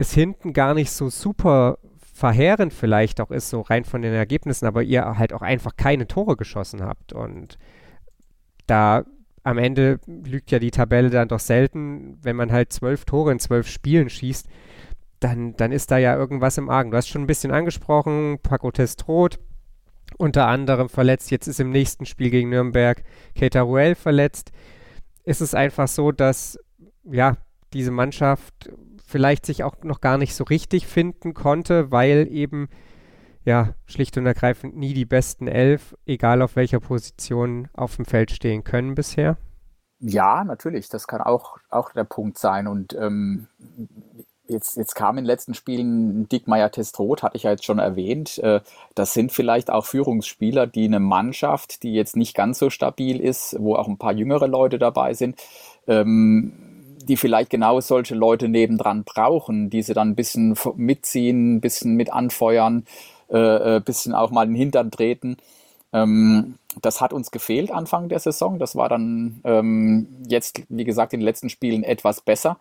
es 0.00 0.14
hinten 0.14 0.54
gar 0.54 0.72
nicht 0.72 0.90
so 0.90 1.10
super 1.10 1.78
verheerend 2.14 2.72
vielleicht 2.72 3.20
auch 3.20 3.30
ist, 3.30 3.50
so 3.50 3.60
rein 3.60 3.84
von 3.84 4.00
den 4.00 4.14
Ergebnissen, 4.14 4.66
aber 4.66 4.82
ihr 4.82 5.18
halt 5.18 5.34
auch 5.34 5.42
einfach 5.42 5.76
keine 5.76 6.06
Tore 6.06 6.36
geschossen 6.36 6.82
habt. 6.82 7.12
Und 7.12 7.58
da 8.66 9.04
am 9.42 9.58
Ende 9.58 10.00
lügt 10.06 10.50
ja 10.50 10.58
die 10.58 10.70
Tabelle 10.70 11.10
dann 11.10 11.28
doch 11.28 11.38
selten, 11.38 12.18
wenn 12.22 12.34
man 12.34 12.50
halt 12.50 12.72
zwölf 12.72 13.04
Tore 13.04 13.30
in 13.32 13.38
zwölf 13.38 13.68
Spielen 13.68 14.08
schießt, 14.08 14.48
dann, 15.20 15.54
dann 15.56 15.70
ist 15.70 15.90
da 15.90 15.98
ja 15.98 16.16
irgendwas 16.16 16.56
im 16.56 16.70
Argen. 16.70 16.90
Du 16.90 16.96
hast 16.96 17.08
schon 17.08 17.22
ein 17.22 17.26
bisschen 17.26 17.52
angesprochen, 17.52 18.38
Paco 18.42 18.70
Testrot 18.70 19.38
unter 20.16 20.46
anderem 20.46 20.88
verletzt, 20.88 21.30
jetzt 21.30 21.46
ist 21.46 21.60
im 21.60 21.70
nächsten 21.70 22.06
Spiel 22.06 22.30
gegen 22.30 22.48
Nürnberg 22.48 23.02
Keita 23.38 23.60
Ruel 23.60 23.94
verletzt. 23.94 24.50
Ist 25.24 25.42
es 25.42 25.54
einfach 25.54 25.88
so, 25.88 26.10
dass 26.10 26.58
ja, 27.04 27.36
diese 27.72 27.90
Mannschaft 27.90 28.70
vielleicht 29.10 29.44
sich 29.44 29.64
auch 29.64 29.74
noch 29.82 30.00
gar 30.00 30.18
nicht 30.18 30.34
so 30.34 30.44
richtig 30.44 30.86
finden 30.86 31.34
konnte, 31.34 31.90
weil 31.90 32.28
eben 32.30 32.68
ja 33.44 33.74
schlicht 33.86 34.16
und 34.16 34.26
ergreifend 34.26 34.76
nie 34.76 34.94
die 34.94 35.04
besten 35.04 35.48
elf, 35.48 35.96
egal 36.06 36.42
auf 36.42 36.56
welcher 36.56 36.80
Position 36.80 37.68
auf 37.74 37.96
dem 37.96 38.04
Feld 38.04 38.30
stehen 38.30 38.64
können 38.64 38.94
bisher? 38.94 39.36
Ja, 39.98 40.44
natürlich, 40.44 40.88
das 40.88 41.06
kann 41.06 41.20
auch, 41.20 41.58
auch 41.68 41.92
der 41.92 42.04
Punkt 42.04 42.38
sein. 42.38 42.66
Und 42.66 42.94
ähm, 42.94 43.48
jetzt, 44.46 44.76
jetzt 44.76 44.94
kam 44.94 45.18
in 45.18 45.24
den 45.24 45.26
letzten 45.26 45.54
Spielen 45.54 46.26
Dickmeier 46.28 46.70
Testrot, 46.70 47.22
hatte 47.22 47.36
ich 47.36 47.42
ja 47.42 47.50
jetzt 47.50 47.64
schon 47.64 47.78
erwähnt. 47.78 48.38
Äh, 48.38 48.60
das 48.94 49.12
sind 49.12 49.32
vielleicht 49.32 49.70
auch 49.70 49.84
Führungsspieler, 49.84 50.66
die 50.66 50.84
eine 50.84 51.00
Mannschaft, 51.00 51.82
die 51.82 51.92
jetzt 51.92 52.16
nicht 52.16 52.34
ganz 52.34 52.58
so 52.58 52.70
stabil 52.70 53.20
ist, 53.20 53.56
wo 53.58 53.74
auch 53.74 53.88
ein 53.88 53.98
paar 53.98 54.12
jüngere 54.12 54.46
Leute 54.46 54.78
dabei 54.78 55.12
sind, 55.12 55.38
ähm, 55.86 56.69
die 57.06 57.16
vielleicht 57.16 57.50
genau 57.50 57.80
solche 57.80 58.14
Leute 58.14 58.48
nebendran 58.48 59.04
brauchen, 59.04 59.70
die 59.70 59.82
sie 59.82 59.94
dann 59.94 60.10
ein 60.10 60.16
bisschen 60.16 60.56
mitziehen, 60.76 61.56
ein 61.56 61.60
bisschen 61.60 61.94
mit 61.94 62.12
anfeuern, 62.12 62.84
äh, 63.28 63.36
ein 63.36 63.76
äh, 63.76 63.80
bisschen 63.80 64.14
auch 64.14 64.30
mal 64.30 64.46
den 64.46 64.54
Hintern 64.54 64.90
treten. 64.90 65.36
Ähm, 65.92 66.54
das 66.80 67.00
hat 67.00 67.12
uns 67.12 67.30
gefehlt 67.30 67.70
Anfang 67.70 68.08
der 68.08 68.20
Saison. 68.20 68.58
Das 68.58 68.76
war 68.76 68.88
dann 68.88 69.40
ähm, 69.44 70.06
jetzt, 70.28 70.62
wie 70.68 70.84
gesagt, 70.84 71.12
in 71.12 71.20
den 71.20 71.24
letzten 71.24 71.48
Spielen 71.48 71.82
etwas 71.82 72.20
besser. 72.20 72.58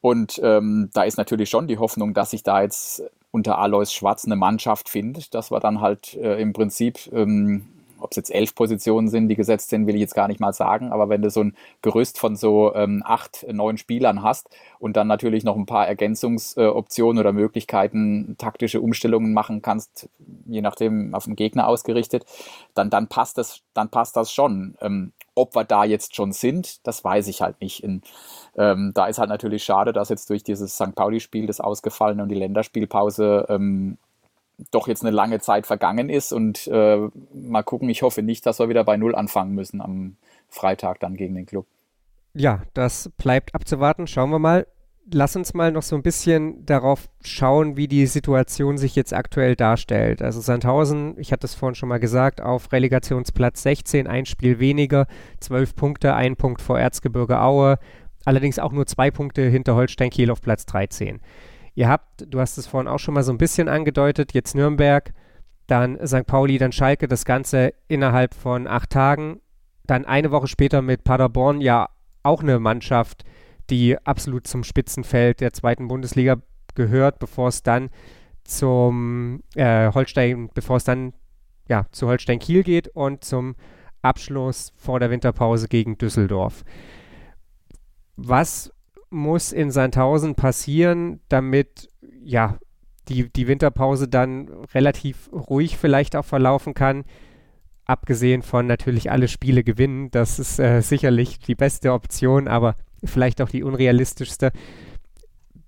Und 0.00 0.40
ähm, 0.42 0.90
da 0.92 1.04
ist 1.04 1.16
natürlich 1.16 1.48
schon 1.48 1.66
die 1.66 1.78
Hoffnung, 1.78 2.14
dass 2.14 2.30
sich 2.30 2.42
da 2.42 2.62
jetzt 2.62 3.02
unter 3.30 3.58
Alois 3.58 3.86
Schwarz 3.86 4.24
eine 4.24 4.36
Mannschaft 4.36 4.88
findet, 4.88 5.34
dass 5.34 5.50
wir 5.50 5.60
dann 5.60 5.80
halt 5.80 6.14
äh, 6.14 6.40
im 6.40 6.52
Prinzip 6.52 7.10
ähm, 7.12 7.66
ob 8.04 8.12
es 8.12 8.16
jetzt 8.16 8.34
elf 8.34 8.54
Positionen 8.54 9.08
sind, 9.08 9.28
die 9.28 9.34
gesetzt 9.34 9.70
sind, 9.70 9.86
will 9.86 9.94
ich 9.94 10.02
jetzt 10.02 10.14
gar 10.14 10.28
nicht 10.28 10.40
mal 10.40 10.52
sagen. 10.52 10.92
Aber 10.92 11.08
wenn 11.08 11.22
du 11.22 11.30
so 11.30 11.42
ein 11.42 11.56
Gerüst 11.82 12.18
von 12.18 12.36
so 12.36 12.74
ähm, 12.74 13.02
acht, 13.04 13.46
neun 13.50 13.78
Spielern 13.78 14.22
hast 14.22 14.48
und 14.78 14.96
dann 14.96 15.08
natürlich 15.08 15.42
noch 15.42 15.56
ein 15.56 15.66
paar 15.66 15.88
Ergänzungsoptionen 15.88 17.18
äh, 17.18 17.20
oder 17.20 17.32
Möglichkeiten, 17.32 18.36
taktische 18.38 18.80
Umstellungen 18.80 19.32
machen 19.32 19.62
kannst, 19.62 20.08
je 20.46 20.60
nachdem 20.60 21.14
auf 21.14 21.24
den 21.24 21.34
Gegner 21.34 21.66
ausgerichtet, 21.66 22.24
dann, 22.74 22.90
dann 22.90 23.08
passt 23.08 23.38
das, 23.38 23.62
dann 23.72 23.88
passt 23.88 24.16
das 24.16 24.32
schon. 24.32 24.76
Ähm, 24.80 25.12
ob 25.34 25.56
wir 25.56 25.64
da 25.64 25.84
jetzt 25.84 26.14
schon 26.14 26.32
sind, 26.32 26.86
das 26.86 27.02
weiß 27.02 27.26
ich 27.28 27.42
halt 27.42 27.60
nicht. 27.60 27.82
In, 27.82 28.02
ähm, 28.56 28.92
da 28.94 29.06
ist 29.06 29.18
halt 29.18 29.30
natürlich 29.30 29.64
schade, 29.64 29.92
dass 29.92 30.08
jetzt 30.08 30.30
durch 30.30 30.44
dieses 30.44 30.74
St. 30.74 30.94
Pauli-Spiel, 30.94 31.46
das 31.46 31.60
ausgefallen 31.60 32.20
und 32.20 32.28
die 32.28 32.36
Länderspielpause 32.36 33.46
ähm, 33.48 33.98
doch 34.70 34.88
jetzt 34.88 35.02
eine 35.02 35.10
lange 35.10 35.40
Zeit 35.40 35.66
vergangen 35.66 36.08
ist 36.08 36.32
und 36.32 36.66
äh, 36.68 37.08
mal 37.32 37.62
gucken, 37.62 37.88
ich 37.88 38.02
hoffe 38.02 38.22
nicht, 38.22 38.46
dass 38.46 38.58
wir 38.58 38.68
wieder 38.68 38.84
bei 38.84 38.96
Null 38.96 39.14
anfangen 39.14 39.54
müssen 39.54 39.80
am 39.80 40.16
Freitag 40.48 41.00
dann 41.00 41.16
gegen 41.16 41.34
den 41.34 41.46
Club. 41.46 41.66
Ja, 42.34 42.62
das 42.74 43.10
bleibt 43.16 43.54
abzuwarten. 43.54 44.06
Schauen 44.06 44.30
wir 44.30 44.38
mal. 44.38 44.66
Lass 45.12 45.36
uns 45.36 45.52
mal 45.52 45.70
noch 45.70 45.82
so 45.82 45.96
ein 45.96 46.02
bisschen 46.02 46.64
darauf 46.64 47.10
schauen, 47.22 47.76
wie 47.76 47.88
die 47.88 48.06
Situation 48.06 48.78
sich 48.78 48.96
jetzt 48.96 49.12
aktuell 49.12 49.54
darstellt. 49.54 50.22
Also 50.22 50.40
Sandhausen, 50.40 51.14
ich 51.18 51.30
hatte 51.30 51.46
es 51.46 51.54
vorhin 51.54 51.74
schon 51.74 51.90
mal 51.90 52.00
gesagt, 52.00 52.40
auf 52.40 52.72
Relegationsplatz 52.72 53.62
16, 53.62 54.06
ein 54.06 54.24
Spiel 54.24 54.60
weniger, 54.60 55.06
zwölf 55.40 55.76
Punkte, 55.76 56.14
ein 56.14 56.36
Punkt 56.36 56.62
vor 56.62 56.80
Erzgebirge 56.80 57.38
Aue, 57.40 57.78
allerdings 58.24 58.58
auch 58.58 58.72
nur 58.72 58.86
zwei 58.86 59.10
Punkte 59.10 59.42
hinter 59.42 59.74
Holstein 59.74 60.08
Kiel 60.08 60.30
auf 60.30 60.40
Platz 60.40 60.64
13. 60.64 61.20
Ihr 61.74 61.88
habt, 61.88 62.26
du 62.32 62.40
hast 62.40 62.56
es 62.56 62.66
vorhin 62.66 62.88
auch 62.88 62.98
schon 62.98 63.14
mal 63.14 63.22
so 63.22 63.32
ein 63.32 63.38
bisschen 63.38 63.68
angedeutet, 63.68 64.32
jetzt 64.32 64.54
Nürnberg, 64.54 65.12
dann 65.66 65.98
St. 66.06 66.26
Pauli, 66.26 66.58
dann 66.58 66.72
Schalke, 66.72 67.08
das 67.08 67.24
Ganze 67.24 67.74
innerhalb 67.88 68.34
von 68.34 68.66
acht 68.66 68.90
Tagen. 68.90 69.40
Dann 69.86 70.04
eine 70.04 70.30
Woche 70.30 70.46
später 70.46 70.82
mit 70.82 71.04
Paderborn 71.04 71.60
ja 71.60 71.88
auch 72.22 72.42
eine 72.42 72.58
Mannschaft, 72.58 73.24
die 73.70 73.96
absolut 74.04 74.46
zum 74.46 74.62
Spitzenfeld 74.62 75.40
der 75.40 75.52
zweiten 75.52 75.88
Bundesliga 75.88 76.36
gehört, 76.74 77.18
bevor 77.18 77.48
es 77.48 77.62
dann 77.62 77.90
zum 78.44 79.42
äh, 79.54 79.90
Holstein, 79.92 80.50
bevor 80.52 80.76
es 80.76 80.84
dann 80.84 81.14
ja 81.68 81.86
zu 81.92 82.08
Holstein 82.08 82.38
Kiel 82.38 82.62
geht 82.62 82.88
und 82.88 83.24
zum 83.24 83.56
Abschluss 84.02 84.72
vor 84.76 85.00
der 85.00 85.10
Winterpause 85.10 85.68
gegen 85.68 85.96
Düsseldorf. 85.96 86.62
Was 88.16 88.73
muss 89.14 89.52
in 89.52 89.70
Sandhausen 89.70 90.34
passieren, 90.34 91.20
damit 91.28 91.88
ja 92.22 92.58
die, 93.08 93.30
die 93.32 93.48
Winterpause 93.48 94.08
dann 94.08 94.48
relativ 94.74 95.30
ruhig 95.32 95.78
vielleicht 95.78 96.16
auch 96.16 96.24
verlaufen 96.24 96.74
kann? 96.74 97.04
Abgesehen 97.86 98.42
von 98.42 98.66
natürlich 98.66 99.10
alle 99.10 99.28
Spiele 99.28 99.62
gewinnen, 99.62 100.10
das 100.10 100.38
ist 100.38 100.58
äh, 100.58 100.80
sicherlich 100.80 101.38
die 101.38 101.54
beste 101.54 101.92
Option, 101.92 102.48
aber 102.48 102.74
vielleicht 103.04 103.40
auch 103.40 103.48
die 103.48 103.62
unrealistischste. 103.62 104.52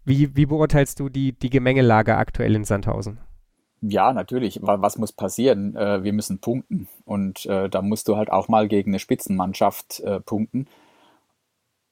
Wie, 0.04 0.34
wie 0.36 0.46
beurteilst 0.46 0.98
du 1.00 1.08
die, 1.08 1.32
die 1.32 1.50
Gemengelage 1.50 2.16
aktuell 2.16 2.54
in 2.54 2.64
Sandhausen? 2.64 3.18
Ja, 3.82 4.12
natürlich. 4.12 4.60
Was 4.62 4.96
muss 4.96 5.12
passieren? 5.12 5.76
Äh, 5.76 6.02
wir 6.02 6.12
müssen 6.12 6.38
punkten. 6.38 6.88
Und 7.04 7.44
äh, 7.46 7.68
da 7.68 7.82
musst 7.82 8.08
du 8.08 8.16
halt 8.16 8.30
auch 8.30 8.48
mal 8.48 8.66
gegen 8.68 8.90
eine 8.90 8.98
Spitzenmannschaft 8.98 10.00
äh, 10.00 10.20
punkten 10.20 10.66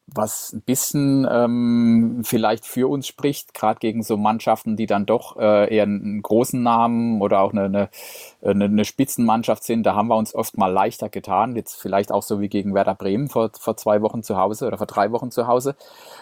was 0.07 0.53
ein 0.53 0.61
bisschen 0.61 1.27
ähm, 1.31 2.21
vielleicht 2.25 2.67
für 2.67 2.89
uns 2.91 3.07
spricht, 3.07 3.55
gerade 3.55 3.79
gegen 3.79 4.03
so 4.03 4.19
Mannschaften, 4.19 4.77
die 4.77 4.87
dann 4.87 5.07
doch 5.07 5.39
äh, 5.39 5.75
eher 5.75 5.85
einen 5.85 6.21
großen 6.21 6.63
Namen 6.63 7.23
oder 7.23 7.41
auch 7.41 7.53
eine, 7.53 7.65
eine, 7.65 7.89
eine, 8.43 8.65
eine 8.67 8.85
Spitzenmannschaft 8.85 9.65
sind. 9.65 9.85
Da 9.85 9.95
haben 9.95 10.09
wir 10.09 10.17
uns 10.17 10.35
oft 10.35 10.59
mal 10.59 10.71
leichter 10.71 11.09
getan. 11.09 11.57
Jetzt 11.57 11.81
vielleicht 11.81 12.13
auch 12.13 12.23
so 12.23 12.41
wie 12.41 12.49
gegen 12.49 12.75
Werder 12.75 12.95
Bremen 12.95 13.29
vor, 13.29 13.51
vor 13.59 13.77
zwei 13.79 14.03
Wochen 14.03 14.23
zu 14.23 14.37
Hause 14.37 14.67
oder 14.67 14.77
vor 14.77 14.87
drei 14.87 15.11
Wochen 15.11 15.31
zu 15.31 15.47
Hause. 15.47 15.75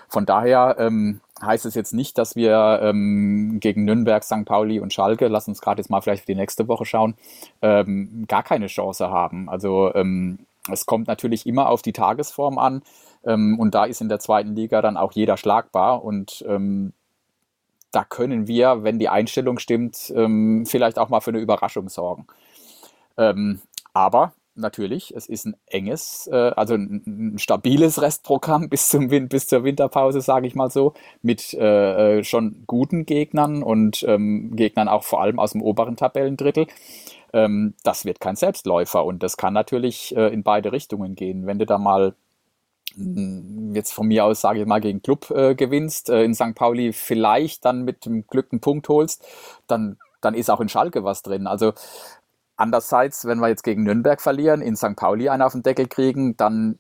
Von 0.09 0.27
daher 0.27 0.77
ähm, 0.79 1.21
heißt 1.43 1.67
es 1.67 1.75
jetzt 1.75 1.93
nicht, 1.93 2.19
dass 2.19 2.37
wir 2.37 2.81
ähm, 2.83 3.59
gegen 3.59 3.85
Nürnberg, 3.85 4.23
St. 4.23 4.45
Pauli 4.45 4.79
und 4.79 4.93
Schalke, 4.93 5.27
lass 5.27 5.49
uns 5.49 5.61
gerade 5.61 5.81
jetzt 5.81 5.91
mal 5.91 6.01
vielleicht 6.01 6.23
für 6.23 6.33
die 6.33 6.39
nächste 6.39 6.69
Woche 6.69 6.85
schauen, 6.85 7.15
ähm, 7.63 8.27
gar 8.29 8.45
keine 8.45 8.69
Chance 8.69 9.11
haben. 9.11 9.49
Also 9.49 9.93
ähm, 9.95 10.39
es 10.71 10.87
kommt 10.87 11.09
natürlich 11.09 11.47
immer 11.47 11.69
auf 11.69 11.83
die 11.83 11.93
Tagesform 11.93 12.59
an. 12.59 12.83
Ähm, 13.25 13.59
und 13.59 13.75
da 13.75 13.85
ist 13.85 14.01
in 14.01 14.09
der 14.09 14.19
zweiten 14.19 14.55
Liga 14.55 14.83
dann 14.83 14.97
auch 14.97 15.13
jeder 15.13 15.37
schlagbar. 15.37 16.05
Und 16.05 16.45
ähm, 16.49 16.93
da 17.93 18.05
können 18.05 18.49
wir, 18.49 18.83
wenn 18.83 18.99
die 18.99 19.09
Einstellung 19.09 19.59
stimmt, 19.59 20.13
ähm, 20.17 20.65
vielleicht 20.67 20.99
auch 20.99 21.09
mal 21.09 21.21
für 21.21 21.31
eine 21.31 21.41
Überraschung 21.41 21.89
sorgen. 21.89 22.27
Ähm, 23.17 23.61
aber 23.93 24.33
natürlich, 24.55 25.15
es 25.17 25.29
ist 25.29 25.47
ein 25.47 25.57
enges, 25.67 26.29
äh, 26.31 26.53
also 26.57 26.75
ein, 26.75 27.03
ein, 27.07 27.39
stabiles 27.39 28.03
Restprogramm 28.03 28.69
bis, 28.71 28.89
zum 28.89 29.11
Win 29.11 29.29
bis 29.29 29.47
zur 29.47 29.65
Winterpause, 29.65 30.21
sage 30.21 30.47
ich 30.47 30.55
mal 30.55 30.71
so, 30.71 30.95
mit 31.23 31.55
äh, 31.55 32.19
äh, 32.19 32.25
schon 32.25 32.65
guten 32.67 33.07
Gegnern 33.07 33.63
und 33.63 34.03
ähm, 34.09 34.55
Gegnern 34.57 34.89
auch 34.89 35.05
vor 35.05 35.23
allem 35.23 35.39
aus 35.39 35.53
dem 35.53 35.63
oberen 35.63 35.97
Tabellendrittel. 35.97 36.67
Ähm, 37.33 37.75
das 37.83 38.05
wird 38.05 38.21
kein 38.21 38.37
Selbstläufer 38.37 39.05
und 39.05 39.23
das 39.23 39.37
kann 39.37 39.55
natürlich 39.55 40.15
äh, 40.17 40.29
in 40.33 40.43
beide 40.43 40.73
Richtungen 40.73 41.15
gehen. 41.15 41.47
Wenn 41.47 41.59
du 41.59 41.67
da 41.67 41.79
mal 41.79 42.15
jetzt 43.75 43.93
von 43.93 44.09
mir 44.09 44.25
aus, 44.25 44.41
sage 44.41 44.61
ich 44.61 44.67
mal, 44.67 44.81
gegen 44.81 45.03
Club 45.03 45.31
äh, 45.31 45.55
gewinnst, 45.55 46.11
äh, 46.11 46.23
in 46.23 46.35
St. 46.35 46.55
Pauli 46.55 46.93
vielleicht 46.93 47.65
dann 47.65 47.85
mit 47.85 48.05
dem 48.07 48.27
Glück 48.27 48.49
einen 48.53 48.61
Punkt 48.61 48.89
holst, 48.89 49.25
dann, 49.67 49.99
dann 50.21 50.35
ist 50.35 50.51
auch 50.51 50.61
in 50.61 50.69
Schalke 50.69 51.05
was 51.05 51.23
drin. 51.23 51.47
Also 51.47 51.73
andererseits, 52.57 53.25
wenn 53.25 53.39
wir 53.39 53.49
jetzt 53.49 53.63
gegen 53.65 53.83
Nürnberg 53.83 54.21
verlieren, 54.21 54.63
in 54.63 54.77
St. 54.77 54.97
Pauli 54.97 55.29
einen 55.29 55.43
auf 55.43 55.53
den 55.53 55.63
Deckel 55.63 55.87
kriegen, 55.89 56.37
dann 56.37 56.79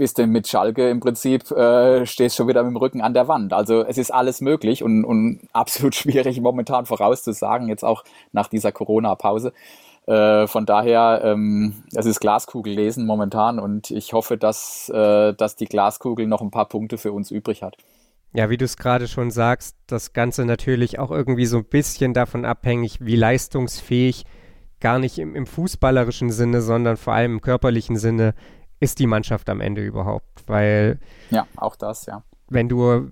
bist 0.00 0.16
du 0.16 0.26
mit 0.26 0.48
Schalke 0.48 0.88
im 0.88 0.98
Prinzip, 0.98 1.50
äh, 1.50 2.06
stehst 2.06 2.34
schon 2.34 2.48
wieder 2.48 2.62
mit 2.62 2.70
dem 2.70 2.78
Rücken 2.78 3.02
an 3.02 3.12
der 3.12 3.28
Wand. 3.28 3.52
Also 3.52 3.84
es 3.84 3.98
ist 3.98 4.10
alles 4.10 4.40
möglich 4.40 4.82
und, 4.82 5.04
und 5.04 5.40
absolut 5.52 5.94
schwierig 5.94 6.40
momentan 6.40 6.86
vorauszusagen, 6.86 7.68
jetzt 7.68 7.84
auch 7.84 8.02
nach 8.32 8.48
dieser 8.48 8.72
Corona-Pause. 8.72 9.52
Äh, 10.10 10.48
von 10.48 10.66
daher, 10.66 11.20
ähm, 11.22 11.84
es 11.94 12.04
ist 12.04 12.18
Glaskugel 12.18 12.72
lesen 12.72 13.06
momentan 13.06 13.60
und 13.60 13.92
ich 13.92 14.12
hoffe, 14.12 14.36
dass, 14.36 14.88
äh, 14.88 15.34
dass 15.34 15.54
die 15.54 15.66
Glaskugel 15.66 16.26
noch 16.26 16.40
ein 16.40 16.50
paar 16.50 16.68
Punkte 16.68 16.98
für 16.98 17.12
uns 17.12 17.30
übrig 17.30 17.62
hat. 17.62 17.76
Ja, 18.32 18.50
wie 18.50 18.56
du 18.56 18.64
es 18.64 18.76
gerade 18.76 19.06
schon 19.06 19.30
sagst, 19.30 19.76
das 19.86 20.12
Ganze 20.12 20.44
natürlich 20.44 20.98
auch 20.98 21.12
irgendwie 21.12 21.46
so 21.46 21.58
ein 21.58 21.64
bisschen 21.64 22.12
davon 22.12 22.44
abhängig, 22.44 22.98
wie 23.00 23.14
leistungsfähig, 23.14 24.24
gar 24.80 24.98
nicht 24.98 25.16
im, 25.20 25.36
im 25.36 25.46
fußballerischen 25.46 26.32
Sinne, 26.32 26.60
sondern 26.60 26.96
vor 26.96 27.12
allem 27.12 27.34
im 27.34 27.40
körperlichen 27.40 27.96
Sinne 27.96 28.34
ist 28.80 28.98
die 28.98 29.06
Mannschaft 29.06 29.48
am 29.48 29.60
Ende 29.60 29.84
überhaupt. 29.84 30.42
Weil. 30.48 30.98
Ja, 31.30 31.46
auch 31.54 31.76
das, 31.76 32.06
ja. 32.06 32.24
Wenn 32.48 32.68
du 32.68 33.10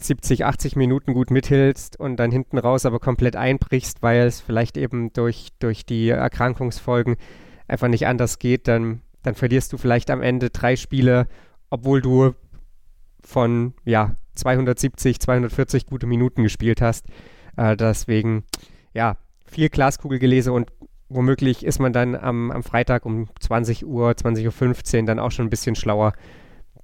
70, 0.00 0.44
80 0.44 0.76
Minuten 0.76 1.14
gut 1.14 1.30
mithilfst 1.30 1.98
und 1.98 2.16
dann 2.16 2.30
hinten 2.30 2.58
raus 2.58 2.86
aber 2.86 2.98
komplett 2.98 3.36
einbrichst, 3.36 4.02
weil 4.02 4.26
es 4.26 4.40
vielleicht 4.40 4.76
eben 4.76 5.12
durch, 5.12 5.48
durch 5.58 5.86
die 5.86 6.08
Erkrankungsfolgen 6.08 7.16
einfach 7.68 7.88
nicht 7.88 8.06
anders 8.06 8.38
geht, 8.38 8.68
dann, 8.68 9.02
dann 9.22 9.34
verlierst 9.34 9.72
du 9.72 9.78
vielleicht 9.78 10.10
am 10.10 10.22
Ende 10.22 10.50
drei 10.50 10.76
Spiele, 10.76 11.26
obwohl 11.70 12.00
du 12.00 12.34
von 13.22 13.74
ja, 13.84 14.14
270, 14.34 15.20
240 15.20 15.86
gute 15.86 16.06
Minuten 16.06 16.42
gespielt 16.42 16.80
hast. 16.80 17.06
Äh, 17.56 17.76
deswegen, 17.76 18.44
ja, 18.94 19.16
viel 19.44 19.68
Glaskugelgelese 19.68 20.52
und 20.52 20.72
womöglich 21.08 21.64
ist 21.64 21.78
man 21.78 21.92
dann 21.92 22.14
am, 22.14 22.50
am 22.50 22.62
Freitag 22.62 23.06
um 23.06 23.28
20 23.40 23.86
Uhr, 23.86 24.10
20.15 24.10 25.00
Uhr 25.00 25.06
dann 25.06 25.18
auch 25.18 25.30
schon 25.30 25.46
ein 25.46 25.50
bisschen 25.50 25.76
schlauer, 25.76 26.12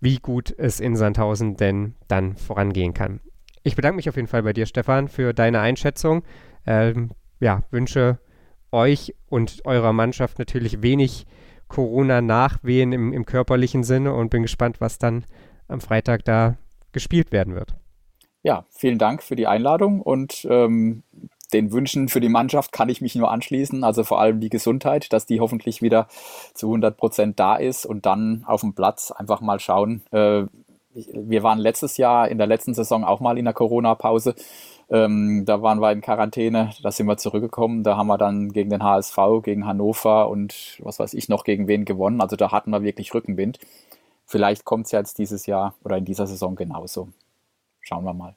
wie 0.03 0.19
gut 0.19 0.53
es 0.59 0.81
in 0.81 0.97
Sandhausen 0.97 1.57
denn 1.57 1.95
dann 2.09 2.37
vorangehen 2.37 2.93
kann. 2.93 3.21
Ich 3.63 3.77
bedanke 3.77 3.97
mich 3.97 4.09
auf 4.09 4.17
jeden 4.17 4.27
Fall 4.27 4.43
bei 4.43 4.53
dir, 4.53 4.67
Stefan, 4.67 5.07
für 5.07 5.33
deine 5.33 5.61
Einschätzung. 5.61 6.25
Ähm, 6.67 7.13
ja, 7.39 7.63
wünsche 7.71 8.19
euch 8.73 9.15
und 9.29 9.65
eurer 9.65 9.93
Mannschaft 9.93 10.41
natürlich 10.41 10.83
wenig 10.83 11.25
Corona-Nachwehen 11.69 12.93
im, 12.93 13.13
im 13.13 13.25
körperlichen 13.25 13.85
Sinne 13.85 14.13
und 14.13 14.31
bin 14.31 14.43
gespannt, 14.43 14.81
was 14.81 14.99
dann 14.99 15.25
am 15.69 15.81
Freitag 15.81 16.25
da 16.25 16.57
gespielt 16.91 17.31
werden 17.31 17.55
wird. 17.55 17.77
Ja, 18.43 18.67
vielen 18.71 18.99
Dank 18.99 19.23
für 19.23 19.37
die 19.37 19.47
Einladung 19.47 20.01
und 20.01 20.45
ähm, 20.51 21.05
den 21.53 21.73
Wünschen 21.73 22.09
für 22.09 22.21
die 22.21 22.29
Mannschaft 22.29 22.73
kann 22.73 22.89
ich 22.89 23.01
mich 23.01 23.15
nur 23.15 23.31
anschließen. 23.31 23.85
Also 23.85 24.05
vor 24.05 24.21
allem 24.21 24.41
die 24.41 24.49
Gesundheit, 24.49 25.13
dass 25.13 25.27
die 25.27 25.41
hoffentlich 25.41 25.83
wieder 25.83 26.09
zu 26.55 26.69
100 26.69 26.97
Prozent 26.97 27.39
da 27.41 27.57
ist 27.57 27.87
und 27.87 28.07
dann 28.07 28.45
auf 28.47 28.63
dem 28.63 28.75
Platz 28.75 29.11
einfach 29.11 29.41
mal 29.41 29.61
schauen. 29.61 30.03
Äh, 30.11 30.45
wir 30.95 31.43
waren 31.43 31.59
letztes 31.59 31.97
Jahr 31.97 32.29
in 32.29 32.39
der 32.39 32.47
letzten 32.47 32.75
Saison 32.75 33.05
auch 33.05 33.21
mal 33.21 33.39
in 33.39 33.45
der 33.45 33.55
Corona-Pause. 33.55 34.35
Ähm, 34.91 35.45
da 35.47 35.63
waren 35.63 35.81
wir 35.81 35.91
in 35.91 36.03
Quarantäne, 36.03 36.71
da 36.83 36.91
sind 36.91 37.07
wir 37.07 37.17
zurückgekommen. 37.17 37.83
Da 37.83 37.97
haben 37.97 38.09
wir 38.09 38.19
dann 38.19 38.53
gegen 38.53 38.71
den 38.71 38.83
HSV, 38.83 39.17
gegen 39.43 39.67
Hannover 39.67 40.29
und 40.29 40.79
was 40.81 40.99
weiß 40.99 41.15
ich 41.15 41.29
noch 41.29 41.45
gegen 41.45 41.67
wen 41.67 41.85
gewonnen. 41.85 42.21
Also 42.21 42.37
da 42.37 42.53
hatten 42.53 42.71
wir 42.71 42.83
wirklich 42.83 43.15
Rückenwind. 43.15 43.59
Vielleicht 44.27 44.65
kommt 44.65 44.87
es 44.87 44.93
ja 44.93 44.99
jetzt 44.99 45.19
dieses 45.19 45.47
Jahr 45.47 45.75
oder 45.83 45.97
in 45.97 46.05
dieser 46.05 46.27
Saison 46.27 46.57
genauso. 46.57 47.09
Schauen 47.81 48.05
wir 48.05 48.15
mal. 48.15 48.37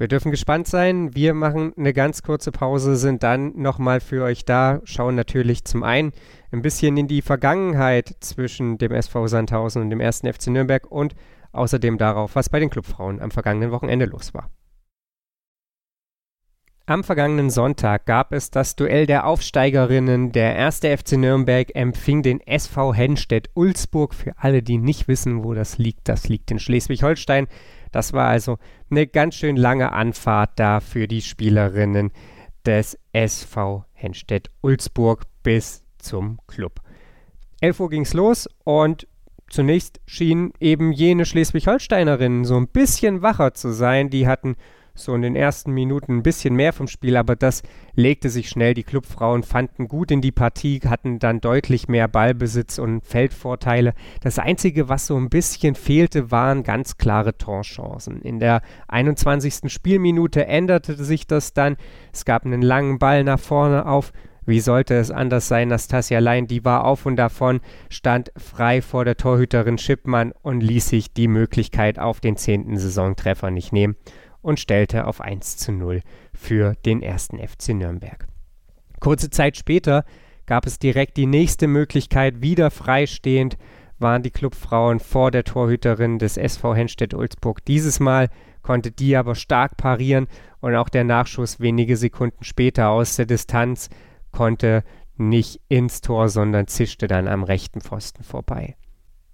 Wir 0.00 0.08
dürfen 0.08 0.30
gespannt 0.30 0.66
sein. 0.66 1.14
Wir 1.14 1.34
machen 1.34 1.74
eine 1.76 1.92
ganz 1.92 2.22
kurze 2.22 2.52
Pause, 2.52 2.96
sind 2.96 3.22
dann 3.22 3.52
nochmal 3.60 4.00
für 4.00 4.24
euch 4.24 4.46
da, 4.46 4.80
schauen 4.84 5.14
natürlich 5.14 5.66
zum 5.66 5.82
einen 5.82 6.12
ein 6.52 6.62
bisschen 6.62 6.96
in 6.96 7.06
die 7.06 7.20
Vergangenheit 7.20 8.16
zwischen 8.20 8.78
dem 8.78 8.92
SV 8.92 9.26
Sandhausen 9.26 9.82
und 9.82 9.90
dem 9.90 10.00
ersten 10.00 10.32
FC 10.32 10.46
Nürnberg 10.46 10.90
und 10.90 11.14
außerdem 11.52 11.98
darauf, 11.98 12.34
was 12.34 12.48
bei 12.48 12.58
den 12.58 12.70
Clubfrauen 12.70 13.20
am 13.20 13.30
vergangenen 13.30 13.72
Wochenende 13.72 14.06
los 14.06 14.32
war. 14.32 14.48
Am 16.86 17.04
vergangenen 17.04 17.50
Sonntag 17.50 18.06
gab 18.06 18.32
es 18.32 18.50
das 18.50 18.76
Duell 18.76 19.04
der 19.04 19.26
Aufsteigerinnen. 19.26 20.32
Der 20.32 20.56
erste 20.56 20.96
FC 20.96 21.18
Nürnberg 21.18 21.76
empfing 21.76 22.22
den 22.22 22.40
SV 22.40 22.94
Hennstedt-Ulzburg. 22.94 24.14
Für 24.14 24.32
alle, 24.38 24.62
die 24.62 24.78
nicht 24.78 25.08
wissen, 25.08 25.44
wo 25.44 25.52
das 25.52 25.76
liegt, 25.76 26.08
das 26.08 26.26
liegt 26.26 26.50
in 26.50 26.58
Schleswig-Holstein. 26.58 27.48
Das 27.92 28.12
war 28.12 28.28
also 28.28 28.58
eine 28.90 29.06
ganz 29.06 29.34
schön 29.34 29.56
lange 29.56 29.92
Anfahrt 29.92 30.52
da 30.56 30.80
für 30.80 31.08
die 31.08 31.22
Spielerinnen 31.22 32.12
des 32.64 32.98
SV 33.12 33.84
Hennstedt-Ulzburg 33.92 35.24
bis 35.42 35.84
zum 35.98 36.38
Club. 36.46 36.80
11 37.60 37.80
Uhr 37.80 37.90
ging 37.90 38.02
es 38.02 38.14
los 38.14 38.48
und 38.64 39.06
zunächst 39.48 40.00
schienen 40.06 40.52
eben 40.60 40.92
jene 40.92 41.26
Schleswig-Holsteinerinnen 41.26 42.44
so 42.44 42.56
ein 42.56 42.68
bisschen 42.68 43.22
wacher 43.22 43.54
zu 43.54 43.72
sein. 43.72 44.10
Die 44.10 44.26
hatten 44.26 44.56
so 45.00 45.14
in 45.14 45.22
den 45.22 45.36
ersten 45.36 45.72
Minuten 45.72 46.18
ein 46.18 46.22
bisschen 46.22 46.54
mehr 46.54 46.72
vom 46.72 46.86
Spiel, 46.86 47.16
aber 47.16 47.36
das 47.36 47.62
legte 47.94 48.30
sich 48.30 48.48
schnell. 48.48 48.74
Die 48.74 48.82
Clubfrauen 48.82 49.42
fanden 49.42 49.88
gut 49.88 50.10
in 50.10 50.20
die 50.20 50.32
Partie, 50.32 50.80
hatten 50.86 51.18
dann 51.18 51.40
deutlich 51.40 51.88
mehr 51.88 52.08
Ballbesitz 52.08 52.78
und 52.78 53.06
Feldvorteile. 53.06 53.94
Das 54.22 54.38
Einzige, 54.38 54.88
was 54.88 55.06
so 55.06 55.16
ein 55.16 55.30
bisschen 55.30 55.74
fehlte, 55.74 56.30
waren 56.30 56.62
ganz 56.62 56.96
klare 56.96 57.36
Torchancen. 57.36 58.22
In 58.22 58.38
der 58.38 58.62
21. 58.88 59.72
Spielminute 59.72 60.46
änderte 60.46 60.94
sich 61.02 61.26
das 61.26 61.52
dann. 61.52 61.76
Es 62.12 62.24
gab 62.24 62.44
einen 62.44 62.62
langen 62.62 62.98
Ball 62.98 63.24
nach 63.24 63.40
vorne 63.40 63.86
auf 63.86 64.12
wie 64.46 64.60
sollte 64.60 64.94
es 64.94 65.12
anders 65.12 65.46
sein? 65.46 65.68
Nastasia 65.68 66.18
Lein, 66.18 66.48
die 66.48 66.64
war 66.64 66.84
auf 66.84 67.06
und 67.06 67.14
davon, 67.14 67.60
stand 67.88 68.32
frei 68.36 68.82
vor 68.82 69.04
der 69.04 69.16
Torhüterin 69.16 69.78
Schippmann 69.78 70.32
und 70.42 70.60
ließ 70.60 70.88
sich 70.88 71.12
die 71.12 71.28
Möglichkeit 71.28 71.98
auf 72.00 72.18
den 72.20 72.36
zehnten 72.36 72.76
Saisontreffer 72.76 73.50
nicht 73.50 73.72
nehmen 73.72 73.96
und 74.42 74.60
stellte 74.60 75.06
auf 75.06 75.20
1 75.20 75.56
zu 75.56 75.72
0 75.72 76.02
für 76.32 76.74
den 76.84 77.02
ersten 77.02 77.38
FC 77.38 77.70
Nürnberg. 77.70 78.26
Kurze 79.00 79.30
Zeit 79.30 79.56
später 79.56 80.04
gab 80.46 80.66
es 80.66 80.78
direkt 80.78 81.16
die 81.16 81.26
nächste 81.26 81.66
Möglichkeit, 81.66 82.42
wieder 82.42 82.70
freistehend 82.70 83.56
waren 83.98 84.22
die 84.22 84.30
Clubfrauen 84.30 84.98
vor 84.98 85.30
der 85.30 85.44
Torhüterin 85.44 86.18
des 86.18 86.36
SV 86.36 86.74
Henstedt-Ulzburg. 86.74 87.64
Dieses 87.66 88.00
Mal 88.00 88.28
konnte 88.62 88.90
die 88.90 89.16
aber 89.16 89.34
stark 89.34 89.76
parieren 89.76 90.26
und 90.60 90.74
auch 90.74 90.88
der 90.88 91.04
Nachschuss 91.04 91.60
wenige 91.60 91.96
Sekunden 91.96 92.44
später 92.44 92.88
aus 92.90 93.16
der 93.16 93.26
Distanz 93.26 93.90
konnte 94.32 94.84
nicht 95.16 95.60
ins 95.68 96.00
Tor, 96.00 96.28
sondern 96.28 96.66
zischte 96.66 97.06
dann 97.06 97.28
am 97.28 97.44
rechten 97.44 97.80
Pfosten 97.80 98.24
vorbei. 98.24 98.76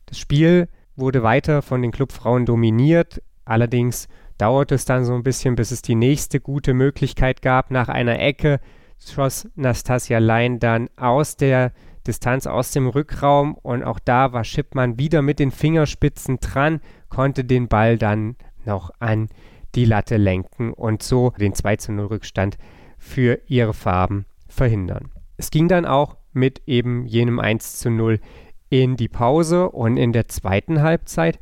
Das 0.07 0.19
Spiel 0.19 0.69
wurde 0.97 1.23
weiter 1.23 1.63
von 1.63 1.83
den 1.83 1.93
Clubfrauen 1.93 2.47
dominiert, 2.47 3.23
allerdings 3.45 4.09
dauerte 4.39 4.75
es 4.75 4.85
dann 4.85 5.05
so 5.05 5.15
ein 5.15 5.23
bisschen, 5.23 5.57
bis 5.57 5.71
es 5.71 5.83
die 5.83 5.95
nächste 5.95 6.41
gute 6.41 6.75
Möglichkeit 6.75 7.43
gab. 7.43 7.71
Nach 7.71 7.89
einer 7.89 8.19
Ecke 8.19 8.61
schoss 8.99 9.49
Nastasia 9.55 10.19
Lein 10.19 10.59
dann 10.59 10.89
aus 10.97 11.37
der 11.37 11.73
Distanz 12.07 12.47
aus 12.47 12.71
dem 12.71 12.87
Rückraum 12.87 13.55
und 13.55 13.83
auch 13.83 13.99
da 13.99 14.33
war 14.33 14.45
Schippmann 14.45 14.99
wieder 14.99 15.23
mit 15.23 15.39
den 15.39 15.51
Fingerspitzen 15.51 16.39
dran, 16.41 16.81
konnte 17.09 17.45
den 17.45 17.69
Ball 17.69 17.99
dann 17.99 18.37
noch 18.65 18.91
an 19.01 19.29
die 19.75 19.85
Latte 19.85 20.17
lenken 20.17 20.73
und 20.73 21.03
so 21.03 21.33
den 21.39 21.55
2 21.55 21.77
zu 21.77 21.93
0 21.93 22.07
Rückstand 22.07 22.59
für 22.99 23.41
ihre 23.47 23.75
Farben 23.75 24.27
verhindern. 24.49 25.11
Es 25.37 25.51
ging 25.51 25.69
dann 25.69 25.85
auch 25.85 26.17
mit 26.33 26.63
eben 26.67 27.07
jenem 27.07 27.41
1 27.41 27.79
zu 27.79 27.91
0 27.91 28.21
in 28.69 28.97
die 28.97 29.09
Pause 29.09 29.71
und 29.71 29.97
in 29.97 30.13
der 30.13 30.29
zweiten 30.29 30.83
Halbzeit 30.83 31.39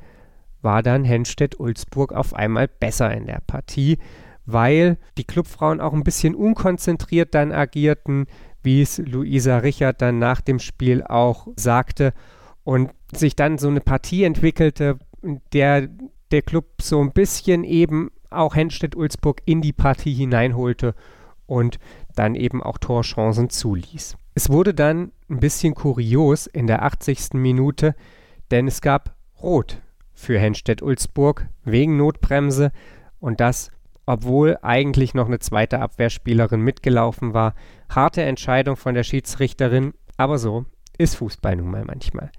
war 0.64 0.82
dann 0.82 1.04
Henstedt-Ulzburg 1.04 2.12
auf 2.12 2.34
einmal 2.34 2.66
besser 2.68 3.14
in 3.14 3.26
der 3.26 3.42
Partie, 3.46 3.98
weil 4.46 4.98
die 5.16 5.24
Clubfrauen 5.24 5.80
auch 5.80 5.92
ein 5.92 6.04
bisschen 6.04 6.34
unkonzentriert 6.34 7.34
dann 7.34 7.52
agierten, 7.52 8.26
wie 8.62 8.82
es 8.82 8.98
Luisa 8.98 9.58
Richard 9.58 10.00
dann 10.02 10.18
nach 10.18 10.40
dem 10.40 10.58
Spiel 10.58 11.02
auch 11.04 11.48
sagte 11.56 12.14
und 12.64 12.90
sich 13.14 13.36
dann 13.36 13.58
so 13.58 13.68
eine 13.68 13.80
Partie 13.80 14.24
entwickelte, 14.24 14.98
der 15.52 15.88
der 16.30 16.42
Club 16.42 16.82
so 16.82 17.00
ein 17.00 17.12
bisschen 17.12 17.62
eben 17.62 18.10
auch 18.30 18.56
Henstedt-Ulzburg 18.56 19.42
in 19.44 19.60
die 19.60 19.72
Partie 19.72 20.14
hineinholte 20.14 20.94
und 21.46 21.78
dann 22.16 22.34
eben 22.34 22.62
auch 22.62 22.78
Torchancen 22.78 23.50
zuließ. 23.50 24.16
Es 24.34 24.50
wurde 24.50 24.74
dann 24.74 25.12
ein 25.30 25.38
bisschen 25.38 25.74
kurios 25.74 26.46
in 26.46 26.66
der 26.66 26.82
80. 26.82 27.34
Minute, 27.34 27.94
denn 28.50 28.66
es 28.66 28.80
gab 28.80 29.14
Rot 29.40 29.80
für 30.14 30.38
Henstedt-Ulzburg 30.38 31.48
wegen 31.64 31.96
Notbremse 31.96 32.72
und 33.20 33.40
das, 33.40 33.70
obwohl 34.06 34.58
eigentlich 34.62 35.14
noch 35.14 35.26
eine 35.26 35.38
zweite 35.38 35.80
Abwehrspielerin 35.80 36.60
mitgelaufen 36.60 37.34
war. 37.34 37.54
Harte 37.88 38.22
Entscheidung 38.22 38.76
von 38.76 38.94
der 38.94 39.02
Schiedsrichterin, 39.02 39.94
aber 40.16 40.38
so 40.38 40.66
ist 40.98 41.16
Fußball 41.16 41.56
nun 41.56 41.70
mal 41.70 41.84
manchmal. 41.84 42.30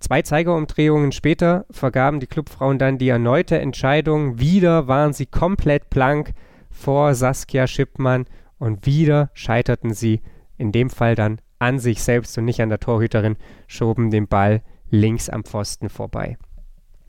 Zwei 0.00 0.22
Zeigerumdrehungen 0.22 1.12
später 1.12 1.64
vergaben 1.70 2.20
die 2.20 2.26
Clubfrauen 2.26 2.78
dann 2.78 2.98
die 2.98 3.08
erneute 3.08 3.58
Entscheidung. 3.58 4.38
Wieder 4.38 4.86
waren 4.88 5.12
sie 5.12 5.26
komplett 5.26 5.88
blank 5.88 6.32
vor 6.70 7.14
Saskia 7.14 7.66
Schippmann 7.66 8.26
und 8.58 8.84
wieder 8.84 9.30
scheiterten 9.32 9.94
sie 9.94 10.20
in 10.58 10.72
dem 10.72 10.90
Fall 10.90 11.14
dann 11.14 11.40
an 11.58 11.78
sich 11.78 12.02
selbst 12.02 12.36
und 12.36 12.44
nicht 12.44 12.60
an 12.60 12.68
der 12.68 12.80
Torhüterin, 12.80 13.36
schoben 13.66 14.10
den 14.10 14.28
Ball 14.28 14.62
links 14.90 15.28
am 15.30 15.44
Pfosten 15.44 15.88
vorbei. 15.88 16.36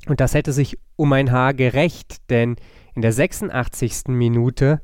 Und 0.08 0.20
das 0.20 0.34
hätte 0.34 0.54
sich 0.54 0.78
um 0.96 1.12
ein 1.14 1.32
Haar 1.32 1.54
gerecht, 1.54 2.30
denn 2.30 2.56
in 2.94 3.02
der 3.02 3.12
86. 3.12 4.10
Minute 4.10 4.82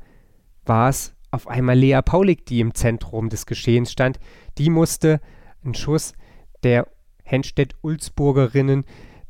war 0.64 0.88
es 0.88 1.14
auf 1.30 1.48
einmal 1.48 1.76
Lea 1.78 2.00
Paulik, 2.04 2.44
die 2.46 2.60
im 2.60 2.74
Zentrum 2.74 3.28
des 3.28 3.46
Geschehens 3.46 3.90
stand. 3.90 4.18
Die 4.58 4.70
musste 4.70 5.20
einen 5.64 5.74
Schuss 5.74 6.12
der 6.62 6.86
Henstedt-Ulzburgerinnen 7.24 8.84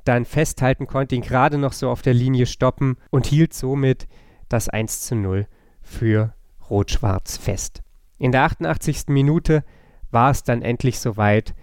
dann 0.05 0.25
festhalten, 0.25 0.87
konnte 0.87 1.15
ihn 1.15 1.23
gerade 1.23 1.59
noch 1.59 1.73
so 1.73 1.89
auf 1.89 2.03
der 2.03 2.15
Linie 2.15 2.47
stoppen 2.47 2.97
und 3.11 3.27
hielt 3.27 3.55
somit 3.55 4.09
das 4.49 4.69
1 4.69 5.03
zu 5.03 5.15
0 5.15 5.47
für 5.81 6.35
Rot-Schwarz 6.69 7.37
fest. 7.37 7.83
In 8.19 8.33
der 8.33 8.43
88. 8.43 9.05
Minute 9.09 9.65
war 10.11 10.31
es 10.31 10.43
dann 10.43 10.63
endlich 10.63 10.99
soweit. 10.99 11.55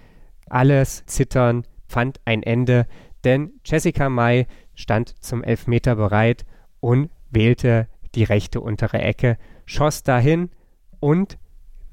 Alles 0.49 1.05
Zittern 1.05 1.65
fand 1.87 2.19
ein 2.25 2.43
Ende, 2.43 2.85
denn 3.23 3.51
Jessica 3.65 4.09
May 4.09 4.47
stand 4.75 5.15
zum 5.23 5.43
Elfmeter 5.43 5.95
bereit 5.95 6.45
und 6.79 7.09
wählte 7.29 7.87
die 8.15 8.23
rechte 8.23 8.61
untere 8.61 8.99
Ecke, 8.99 9.37
schoss 9.65 10.03
dahin 10.03 10.49
und 10.99 11.37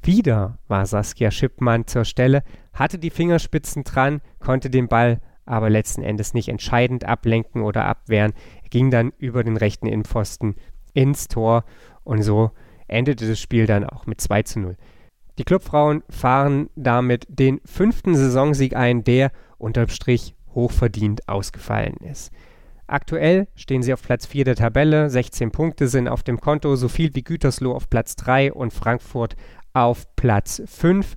wieder 0.02 0.58
war 0.68 0.86
Saskia 0.86 1.30
Schippmann 1.30 1.86
zur 1.86 2.04
Stelle, 2.04 2.42
hatte 2.72 2.98
die 2.98 3.10
Fingerspitzen 3.10 3.82
dran, 3.84 4.20
konnte 4.38 4.70
den 4.70 4.88
Ball 4.88 5.20
aber 5.46 5.70
letzten 5.70 6.02
Endes 6.02 6.34
nicht 6.34 6.48
entscheidend 6.48 7.04
ablenken 7.04 7.62
oder 7.62 7.86
abwehren. 7.86 8.32
Ging 8.70 8.90
dann 8.90 9.12
über 9.18 9.44
den 9.44 9.56
rechten 9.56 9.86
Innenpfosten 9.86 10.56
ins 10.92 11.28
Tor 11.28 11.64
und 12.04 12.22
so 12.22 12.50
endete 12.88 13.26
das 13.26 13.40
Spiel 13.40 13.66
dann 13.66 13.84
auch 13.84 14.06
mit 14.06 14.20
2 14.20 14.42
zu 14.42 14.60
0. 14.60 14.76
Die 15.38 15.44
Clubfrauen 15.44 16.02
fahren 16.08 16.70
damit 16.76 17.26
den 17.28 17.60
fünften 17.64 18.14
Saisonsieg 18.14 18.74
ein, 18.74 19.04
der 19.04 19.32
unterm 19.58 19.88
Strich 19.88 20.34
hochverdient 20.56 21.28
ausgefallen 21.28 21.98
ist. 21.98 22.32
Aktuell 22.88 23.46
stehen 23.54 23.82
sie 23.82 23.92
auf 23.92 24.02
Platz 24.02 24.26
4 24.26 24.44
der 24.44 24.56
Tabelle, 24.56 25.10
16 25.10 25.52
Punkte 25.52 25.86
sind 25.86 26.08
auf 26.08 26.22
dem 26.22 26.40
Konto, 26.40 26.74
so 26.74 26.88
viel 26.88 27.14
wie 27.14 27.22
Gütersloh 27.22 27.72
auf 27.72 27.88
Platz 27.88 28.16
3 28.16 28.52
und 28.52 28.72
Frankfurt 28.72 29.36
auf 29.72 30.14
Platz 30.16 30.62
5. 30.66 31.14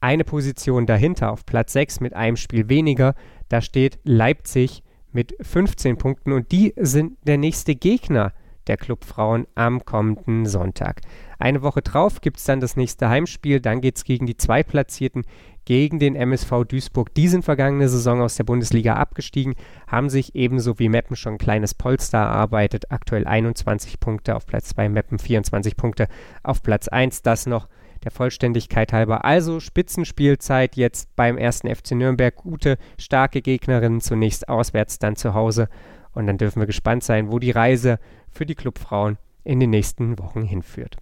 Eine 0.00 0.24
Position 0.24 0.86
dahinter 0.86 1.32
auf 1.32 1.44
Platz 1.44 1.72
6 1.72 2.00
mit 2.00 2.14
einem 2.14 2.36
Spiel 2.36 2.68
weniger, 2.68 3.14
da 3.48 3.60
steht 3.60 3.98
Leipzig 4.04 4.82
mit 5.12 5.34
15 5.40 5.98
Punkten 5.98 6.32
und 6.32 6.52
die 6.52 6.72
sind 6.76 7.18
der 7.26 7.38
nächste 7.38 7.74
Gegner 7.74 8.32
der 8.68 8.76
Clubfrauen 8.76 9.46
am 9.54 9.84
kommenden 9.84 10.46
Sonntag. 10.46 11.00
Eine 11.38 11.62
Woche 11.62 11.82
drauf 11.82 12.20
gibt 12.20 12.38
es 12.38 12.44
dann 12.44 12.60
das 12.60 12.76
nächste 12.76 13.08
Heimspiel, 13.08 13.60
dann 13.60 13.80
geht 13.80 13.96
es 13.96 14.04
gegen 14.04 14.26
die 14.26 14.36
Zweitplatzierten, 14.36 15.24
gegen 15.64 15.98
den 15.98 16.16
MSV 16.16 16.64
Duisburg. 16.66 17.14
Die 17.14 17.28
sind 17.28 17.44
vergangene 17.44 17.88
Saison 17.88 18.22
aus 18.22 18.36
der 18.36 18.44
Bundesliga 18.44 18.94
abgestiegen, 18.94 19.54
haben 19.86 20.08
sich 20.08 20.34
ebenso 20.34 20.78
wie 20.78 20.88
Meppen 20.88 21.14
schon 21.14 21.34
ein 21.34 21.38
kleines 21.38 21.74
Polster 21.74 22.18
erarbeitet. 22.18 22.90
Aktuell 22.90 23.26
21 23.26 24.00
Punkte 24.00 24.34
auf 24.34 24.46
Platz 24.46 24.70
2, 24.70 24.88
Meppen 24.88 25.18
24 25.18 25.76
Punkte 25.76 26.08
auf 26.42 26.62
Platz 26.62 26.88
1. 26.88 27.22
Das 27.22 27.46
noch 27.46 27.68
der 28.02 28.10
Vollständigkeit 28.10 28.92
halber. 28.92 29.24
Also 29.24 29.60
Spitzenspielzeit 29.60 30.76
jetzt 30.76 31.14
beim 31.16 31.36
ersten 31.36 31.68
FC 31.68 31.92
Nürnberg. 31.92 32.34
Gute, 32.34 32.78
starke 32.98 33.42
Gegnerinnen 33.42 34.00
zunächst 34.00 34.48
auswärts, 34.48 34.98
dann 34.98 35.16
zu 35.16 35.34
Hause. 35.34 35.68
Und 36.12 36.26
dann 36.26 36.38
dürfen 36.38 36.60
wir 36.60 36.66
gespannt 36.66 37.04
sein, 37.04 37.30
wo 37.30 37.38
die 37.38 37.50
Reise 37.50 37.98
für 38.30 38.46
die 38.46 38.54
Clubfrauen 38.54 39.18
in 39.44 39.60
den 39.60 39.70
nächsten 39.70 40.18
Wochen 40.18 40.42
hinführt. 40.42 40.96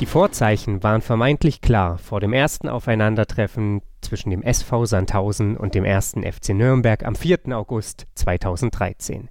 Die 0.00 0.06
Vorzeichen 0.06 0.82
waren 0.82 1.02
vermeintlich 1.02 1.60
klar 1.60 1.98
vor 1.98 2.20
dem 2.20 2.32
ersten 2.32 2.68
Aufeinandertreffen 2.68 3.80
zwischen 4.00 4.30
dem 4.30 4.42
SV 4.42 4.86
Sandhausen 4.86 5.56
und 5.56 5.74
dem 5.74 5.84
ersten 5.84 6.24
FC 6.24 6.50
Nürnberg 6.50 7.04
am 7.04 7.14
4. 7.14 7.56
August 7.56 8.06
2013. 8.16 9.30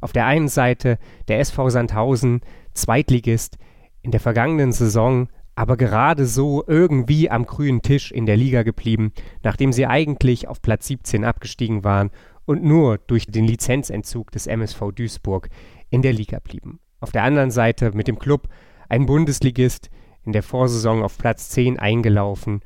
Auf 0.00 0.12
der 0.12 0.24
einen 0.24 0.48
Seite 0.48 0.98
der 1.28 1.40
SV 1.40 1.68
Sandhausen, 1.68 2.40
Zweitligist, 2.72 3.58
in 4.00 4.10
der 4.10 4.20
vergangenen 4.20 4.72
Saison 4.72 5.28
aber 5.54 5.76
gerade 5.76 6.24
so 6.24 6.62
irgendwie 6.68 7.30
am 7.30 7.44
grünen 7.44 7.82
Tisch 7.82 8.12
in 8.12 8.26
der 8.26 8.36
Liga 8.36 8.62
geblieben, 8.62 9.12
nachdem 9.42 9.72
sie 9.72 9.86
eigentlich 9.86 10.46
auf 10.46 10.62
Platz 10.62 10.86
17 10.86 11.24
abgestiegen 11.24 11.82
waren 11.82 12.10
und 12.46 12.62
nur 12.62 12.98
durch 12.98 13.26
den 13.26 13.44
Lizenzentzug 13.44 14.30
des 14.30 14.46
MSV 14.46 14.92
Duisburg 14.94 15.48
in 15.90 16.00
der 16.00 16.12
Liga 16.12 16.38
blieben. 16.38 16.78
Auf 17.00 17.10
der 17.10 17.24
anderen 17.24 17.50
Seite 17.50 17.90
mit 17.92 18.06
dem 18.06 18.20
Club 18.20 18.48
ein 18.88 19.06
Bundesligist 19.06 19.90
in 20.28 20.32
der 20.32 20.42
Vorsaison 20.42 21.02
auf 21.02 21.16
Platz 21.16 21.48
10 21.48 21.78
eingelaufen, 21.78 22.60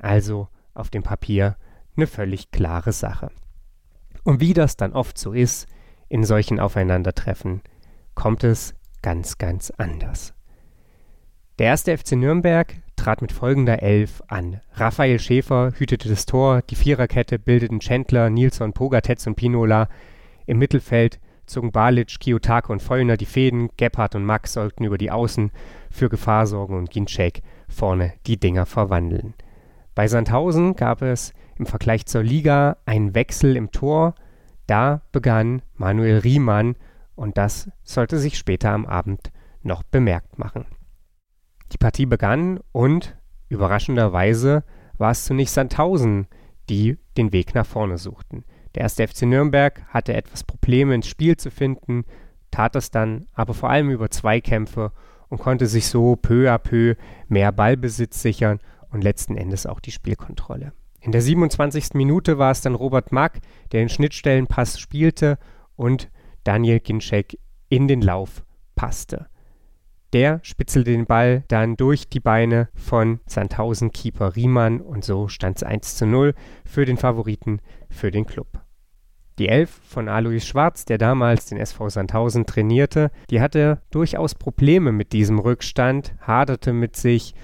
also 0.00 0.48
auf 0.74 0.90
dem 0.90 1.04
Papier 1.04 1.56
eine 1.96 2.08
völlig 2.08 2.50
klare 2.50 2.90
Sache. 2.90 3.30
Und 4.24 4.40
wie 4.40 4.52
das 4.52 4.76
dann 4.76 4.92
oft 4.92 5.16
so 5.16 5.32
ist, 5.32 5.68
in 6.08 6.24
solchen 6.24 6.58
Aufeinandertreffen, 6.58 7.62
kommt 8.16 8.42
es 8.42 8.74
ganz, 9.00 9.38
ganz 9.38 9.70
anders. 9.70 10.34
Der 11.60 11.66
erste 11.68 11.96
FC 11.96 12.16
Nürnberg 12.16 12.74
trat 12.96 13.22
mit 13.22 13.30
folgender 13.30 13.80
Elf 13.80 14.20
an. 14.26 14.60
Raphael 14.72 15.20
Schäfer 15.20 15.70
hütete 15.76 16.08
das 16.08 16.26
Tor, 16.26 16.62
die 16.62 16.74
Viererkette 16.74 17.38
bildeten 17.38 17.78
Chandler, 17.78 18.28
Nilsson, 18.28 18.72
Pogatetz 18.72 19.24
und 19.28 19.36
Pinola. 19.36 19.88
Im 20.46 20.58
Mittelfeld 20.58 21.20
zogen 21.46 21.72
Balic, 21.72 22.18
Kiyotake 22.20 22.72
und 22.72 22.82
Vollner 22.82 23.16
die 23.16 23.26
Fäden, 23.26 23.70
Gebhardt 23.76 24.14
und 24.14 24.24
Max 24.24 24.52
sollten 24.52 24.84
über 24.84 24.98
die 24.98 25.10
Außen 25.10 25.50
für 25.90 26.08
Gefahr 26.08 26.46
sorgen 26.46 26.76
und 26.76 26.90
Ginczek 26.90 27.42
vorne 27.68 28.14
die 28.26 28.38
Dinger 28.38 28.66
verwandeln. 28.66 29.34
Bei 29.94 30.08
Sandhausen 30.08 30.74
gab 30.74 31.02
es 31.02 31.32
im 31.56 31.66
Vergleich 31.66 32.06
zur 32.06 32.22
Liga 32.22 32.78
einen 32.84 33.14
Wechsel 33.14 33.56
im 33.56 33.70
Tor. 33.70 34.14
Da 34.66 35.02
begann 35.12 35.62
Manuel 35.76 36.18
Riemann 36.18 36.76
und 37.14 37.38
das 37.38 37.70
sollte 37.82 38.18
sich 38.18 38.36
später 38.36 38.70
am 38.70 38.86
Abend 38.86 39.30
noch 39.62 39.82
bemerkt 39.82 40.38
machen. 40.38 40.66
Die 41.72 41.78
Partie 41.78 42.06
begann 42.06 42.60
und 42.72 43.16
überraschenderweise 43.48 44.64
war 44.98 45.10
es 45.10 45.24
zunächst 45.24 45.54
Sandhausen, 45.54 46.26
die 46.68 46.98
den 47.16 47.32
Weg 47.32 47.54
nach 47.54 47.66
vorne 47.66 47.98
suchten. 47.98 48.44
Der 48.74 48.82
erste 48.82 49.06
FC 49.06 49.22
Nürnberg 49.22 49.82
hatte 49.88 50.14
etwas 50.14 50.44
Probleme 50.44 50.94
ins 50.94 51.06
Spiel 51.06 51.36
zu 51.36 51.50
finden, 51.50 52.04
tat 52.50 52.76
es 52.76 52.90
dann 52.90 53.26
aber 53.32 53.54
vor 53.54 53.70
allem 53.70 53.90
über 53.90 54.10
Zweikämpfe 54.10 54.92
und 55.28 55.38
konnte 55.38 55.66
sich 55.66 55.86
so 55.86 56.16
peu 56.16 56.50
à 56.50 56.58
peu 56.58 56.94
mehr 57.28 57.52
Ballbesitz 57.52 58.22
sichern 58.22 58.58
und 58.90 59.02
letzten 59.02 59.36
Endes 59.36 59.66
auch 59.66 59.80
die 59.80 59.92
Spielkontrolle. 59.92 60.72
In 61.00 61.12
der 61.12 61.20
27. 61.20 61.94
Minute 61.94 62.38
war 62.38 62.50
es 62.50 62.62
dann 62.62 62.74
Robert 62.74 63.12
Mack, 63.12 63.40
der 63.72 63.80
den 63.80 63.88
Schnittstellenpass 63.88 64.80
spielte 64.80 65.38
und 65.76 66.10
Daniel 66.44 66.80
Ginczek 66.80 67.38
in 67.68 67.88
den 67.88 68.00
Lauf 68.00 68.44
passte. 68.74 69.26
Der 70.12 70.38
spitzelte 70.42 70.92
den 70.92 71.06
Ball 71.06 71.42
dann 71.48 71.76
durch 71.76 72.08
die 72.08 72.20
Beine 72.20 72.68
von 72.74 73.20
Sandhausen-Keeper 73.26 74.36
Riemann 74.36 74.80
und 74.80 75.04
so 75.04 75.26
stand 75.28 75.56
es 75.56 75.62
1 75.64 75.96
zu 75.96 76.06
0 76.06 76.34
für 76.64 76.84
den 76.84 76.96
Favoriten 76.96 77.60
für 77.90 78.10
den 78.10 78.24
Club. 78.24 78.63
Die 79.38 79.48
Elf 79.48 79.80
von 79.88 80.08
Alois 80.08 80.40
Schwarz, 80.40 80.84
der 80.84 80.98
damals 80.98 81.46
den 81.46 81.58
SV 81.58 81.88
Sandhausen 81.88 82.46
trainierte, 82.46 83.10
die 83.30 83.40
hatte 83.40 83.82
durchaus 83.90 84.34
Probleme 84.34 84.92
mit 84.92 85.12
diesem 85.12 85.38
Rückstand, 85.38 86.14
haderte 86.20 86.72
mit 86.72 86.96
sich 86.96 87.34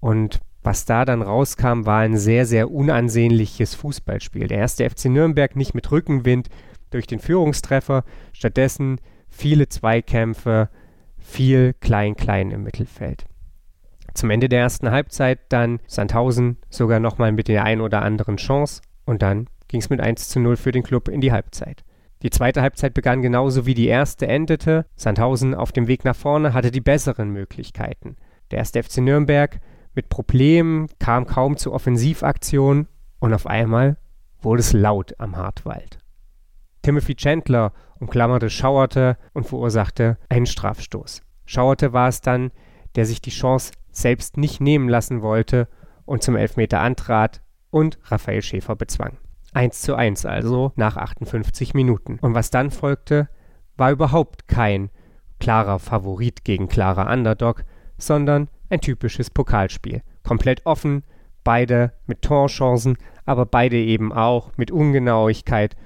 und 0.00 0.40
was 0.62 0.84
da 0.84 1.04
dann 1.04 1.22
rauskam, 1.22 1.86
war 1.86 2.00
ein 2.00 2.16
sehr, 2.18 2.44
sehr 2.44 2.70
unansehnliches 2.70 3.74
Fußballspiel. 3.74 4.48
Der 4.48 4.58
erste 4.58 4.88
FC 4.88 5.06
Nürnberg 5.06 5.54
nicht 5.54 5.74
mit 5.74 5.90
Rückenwind 5.90 6.48
durch 6.90 7.06
den 7.06 7.20
Führungstreffer, 7.20 8.04
stattdessen 8.32 9.00
viele 9.28 9.68
Zweikämpfe, 9.68 10.68
viel 11.16 11.74
Klein-Klein 11.80 12.50
im 12.50 12.64
Mittelfeld. 12.64 13.26
Zum 14.14 14.30
Ende 14.30 14.48
der 14.48 14.60
ersten 14.60 14.90
Halbzeit 14.90 15.38
dann 15.48 15.78
Sandhausen 15.86 16.58
sogar 16.70 16.98
nochmal 16.98 17.30
mit 17.30 17.46
der 17.46 17.64
ein 17.64 17.80
oder 17.80 18.02
anderen 18.02 18.36
Chance 18.36 18.82
und 19.04 19.22
dann 19.22 19.48
ging 19.68 19.80
es 19.80 19.90
mit 19.90 20.00
1 20.00 20.28
zu 20.28 20.40
0 20.40 20.56
für 20.56 20.72
den 20.72 20.82
Club 20.82 21.08
in 21.08 21.20
die 21.20 21.32
Halbzeit. 21.32 21.84
Die 22.22 22.30
zweite 22.30 22.62
Halbzeit 22.62 22.94
begann 22.94 23.22
genauso 23.22 23.64
wie 23.64 23.74
die 23.74 23.86
erste 23.86 24.26
endete. 24.26 24.86
Sandhausen 24.96 25.54
auf 25.54 25.70
dem 25.70 25.86
Weg 25.86 26.04
nach 26.04 26.16
vorne 26.16 26.52
hatte 26.52 26.70
die 26.70 26.80
besseren 26.80 27.30
Möglichkeiten. 27.30 28.16
Der 28.50 28.58
erste 28.58 28.82
FC 28.82 28.98
Nürnberg 28.98 29.60
mit 29.94 30.08
Problemen 30.08 30.88
kam 30.98 31.26
kaum 31.26 31.56
zu 31.56 31.72
Offensivaktionen 31.72 32.88
und 33.20 33.34
auf 33.34 33.46
einmal 33.46 33.98
wurde 34.40 34.60
es 34.60 34.72
laut 34.72 35.14
am 35.18 35.36
Hartwald. 35.36 35.98
Timothy 36.82 37.14
Chandler 37.14 37.72
umklammerte 37.98 38.50
Schauerte 38.50 39.16
und 39.32 39.46
verursachte 39.46 40.18
einen 40.28 40.46
Strafstoß. 40.46 41.22
Schauerte 41.44 41.92
war 41.92 42.08
es 42.08 42.20
dann, 42.20 42.50
der 42.94 43.06
sich 43.06 43.20
die 43.20 43.30
Chance 43.30 43.72
selbst 43.90 44.36
nicht 44.36 44.60
nehmen 44.60 44.88
lassen 44.88 45.22
wollte 45.22 45.68
und 46.04 46.22
zum 46.22 46.36
Elfmeter 46.36 46.80
antrat 46.80 47.42
und 47.70 47.98
Raphael 48.04 48.42
Schäfer 48.42 48.76
bezwang. 48.76 49.18
1 49.54 49.82
zu 49.82 49.94
1 49.94 50.26
also 50.26 50.72
nach 50.76 50.96
58 50.96 51.74
Minuten. 51.74 52.18
Und 52.20 52.34
was 52.34 52.50
dann 52.50 52.70
folgte, 52.70 53.28
war 53.76 53.90
überhaupt 53.90 54.48
kein 54.48 54.90
klarer 55.40 55.78
Favorit 55.78 56.44
gegen 56.44 56.68
klarer 56.68 57.10
Underdog, 57.10 57.64
sondern 57.96 58.48
ein 58.68 58.80
typisches 58.80 59.30
Pokalspiel. 59.30 60.02
Komplett 60.22 60.66
offen, 60.66 61.04
beide 61.44 61.92
mit 62.06 62.22
Torchancen, 62.22 62.98
aber 63.24 63.46
beide 63.46 63.76
eben 63.76 64.12
auch 64.12 64.52
mit 64.56 64.70
Ungenauigkeit. 64.70 65.76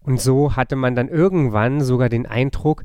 Und 0.00 0.20
so 0.20 0.56
hatte 0.56 0.76
man 0.76 0.96
dann 0.96 1.08
irgendwann 1.08 1.80
sogar 1.80 2.08
den 2.08 2.26
Eindruck, 2.26 2.84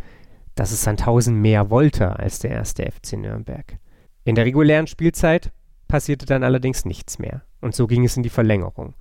dass 0.56 0.71
es 0.71 0.84
Sandhausen 0.84 1.41
mehr 1.41 1.69
wollte 1.69 2.17
als 2.19 2.39
der 2.39 2.52
erste 2.52 2.84
FC 2.84 3.13
Nürnberg. 3.13 3.78
In 4.23 4.36
der 4.36 4.45
regulären 4.45 4.88
Spielzeit 4.88 5.52
passierte 5.88 6.26
dann 6.26 6.43
allerdings 6.43 6.86
nichts 6.86 7.17
mehr. 7.17 7.43
Und 7.62 7.76
so 7.76 7.88
ging 7.88 8.04
es 8.04 8.17
in 8.17 8.23
die 8.23 8.30
Verlängerung. 8.30 8.93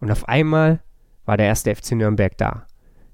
Und 0.00 0.10
auf 0.10 0.28
einmal 0.28 0.80
war 1.24 1.36
der 1.36 1.46
erste 1.46 1.74
FC 1.74 1.92
Nürnberg 1.92 2.36
da. 2.36 2.66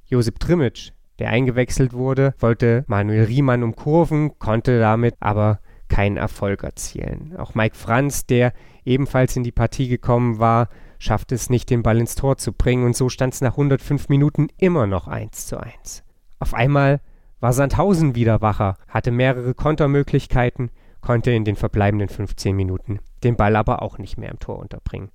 Josip 0.07 0.39
Trimic, 0.41 0.93
der 1.19 1.31
eingewechselt 1.31 1.93
wurde, 1.93 2.35
wollte 2.39 2.85
Manuel 2.87 3.25
Riemann 3.25 3.63
umkurven, 3.63 4.39
konnte 4.39 4.79
damit 4.79 5.15
aber 5.21 5.61
keinen 5.89 6.17
Erfolg 6.17 6.65
erzielen. 6.65 7.35
Auch 7.37 7.55
Mike 7.55 7.77
Franz, 7.77 8.27
der 8.27 8.53
ebenfalls 8.85 9.37
in 9.37 9.45
die 9.45 9.53
Partie 9.53 9.89
gekommen 9.89 10.39
war, 10.39 10.69
schaffte 10.99 11.35
es 11.35 11.51
nicht, 11.51 11.69
den 11.71 11.83
Ball 11.83 11.99
ins 11.99 12.15
Tor 12.15 12.39
zu 12.39 12.53
bringen 12.53 12.85
und 12.85 12.97
so 12.97 13.09
stand 13.09 13.35
es 13.35 13.41
nach 13.41 13.53
105 13.53 14.09
Minuten 14.09 14.49
immer 14.57 14.87
noch 14.87 15.09
1 15.09 15.47
zu 15.47 15.59
1. 15.59 16.05
Auf 16.39 16.55
einmal 16.55 17.01
war 17.41 17.53
Sandhausen 17.53 18.15
wieder 18.15 18.41
wacher, 18.41 18.77
hatte 18.89 19.11
mehrere 19.11 19.55
Kontermöglichkeiten, 19.55 20.71
konnte 21.01 21.33
in 21.33 21.45
den 21.45 21.57
verbleibenden 21.57 22.09
15 22.09 22.55
Minuten 22.55 23.01
den 23.25 23.37
Ball 23.37 23.57
aber 23.57 23.83
auch 23.83 23.99
nicht 23.99 24.17
mehr 24.17 24.31
im 24.31 24.39
Tor 24.39 24.59
unterbringen. 24.59 25.11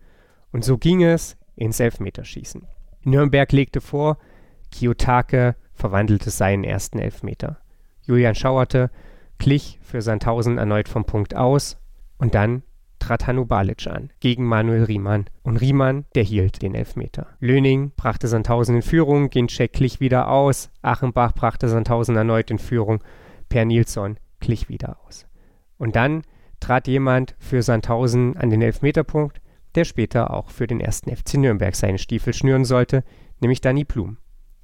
Und 0.51 0.63
so 0.63 0.77
ging 0.77 1.03
es 1.03 1.37
ins 1.57 1.79
Elfmeterschießen. 1.79 2.65
Nürnberg 3.03 3.51
legte 3.51 3.81
vor, 3.81 4.17
Kiyotake 4.71 5.55
verwandelte 5.73 6.29
seinen 6.29 6.63
ersten 6.63 6.99
Elfmeter. 6.99 7.57
Julian 8.03 8.35
Schauerte 8.35 8.89
glich 9.37 9.79
für 9.81 10.01
Sandhausen 10.01 10.57
erneut 10.57 10.87
vom 10.87 11.05
Punkt 11.05 11.35
aus 11.35 11.77
und 12.17 12.35
dann 12.35 12.63
trat 12.99 13.27
Hanno 13.27 13.45
Balic 13.45 13.87
an 13.87 14.09
gegen 14.19 14.45
Manuel 14.45 14.83
Riemann 14.83 15.25
und 15.43 15.57
Riemann, 15.57 16.05
der 16.15 16.23
hielt 16.23 16.61
den 16.61 16.73
Elfmeter. 16.73 17.27
Löning 17.39 17.91
brachte 17.95 18.27
Sandhausen 18.27 18.77
in 18.77 18.81
Führung, 18.81 19.29
Ginczek 19.29 19.73
glich 19.73 19.99
wieder 19.99 20.29
aus, 20.29 20.71
Achenbach 20.81 21.33
brachte 21.33 21.69
Sandhausen 21.69 22.15
erneut 22.15 22.49
in 22.49 22.59
Führung, 22.59 23.03
Per 23.49 23.65
Nilsson 23.65 24.17
glich 24.39 24.67
wieder 24.67 24.97
aus. 25.05 25.25
Und 25.77 25.95
dann 25.95 26.23
trat 26.59 26.87
jemand 26.87 27.35
für 27.39 27.61
Sandhausen 27.61 28.35
an 28.35 28.49
den 28.49 28.61
Elfmeterpunkt, 28.61 29.41
der 29.77 29.85
später 29.85 30.33
auch 30.33 30.49
für 30.49 30.67
den 30.67 30.81
ersten 30.81 31.15
FC 31.15 31.35
Nürnberg 31.35 31.75
seine 31.75 31.99
Stiefel 31.99 32.33
schnüren 32.33 32.65
sollte, 32.65 33.03
nämlich 33.39 33.61
Danny 33.61 33.83
Blum. 33.83 34.17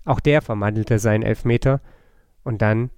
Auch 0.05 0.19
der 0.19 0.41
verwandelte 0.41 0.99
seinen 0.99 1.23
Elfmeter 1.23 1.81
und 2.43 2.61
dann 2.61 2.89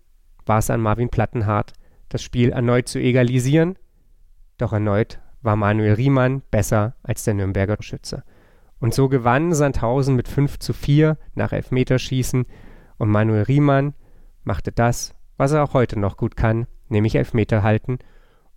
war 0.45 0.59
es 0.59 0.69
an 0.69 0.79
Marvin 0.81 1.09
Plattenhardt, 1.09 1.73
das 2.09 2.23
Spiel 2.23 2.49
erneut 2.49 2.87
zu 2.87 2.99
egalisieren, 2.99 3.77
doch 4.57 4.71
erneut 4.71 5.19
war 5.41 5.57
Manuel 5.57 5.93
Riemann 5.93 6.41
besser 6.49 6.95
als 7.03 7.23
der 7.23 7.33
Nürnberger 7.33 7.77
Schütze. 7.81 8.23
Und 8.79 8.93
so 8.93 9.09
gewann 9.09 9.53
Sandhausen 9.53 10.15
mit 10.15 10.27
5 10.27 10.57
zu 10.59 10.71
4 10.71 11.17
nach 11.35 11.51
Elfmeterschießen 11.51 12.45
und 12.97 13.09
Manuel 13.09 13.43
Riemann 13.43 13.93
machte 14.43 14.71
das, 14.71 15.13
was 15.37 15.51
er 15.51 15.63
auch 15.63 15.73
heute 15.73 15.99
noch 15.99 16.15
gut 16.15 16.37
kann, 16.37 16.65
nämlich 16.87 17.15
Elfmeter 17.15 17.61
halten 17.61 17.99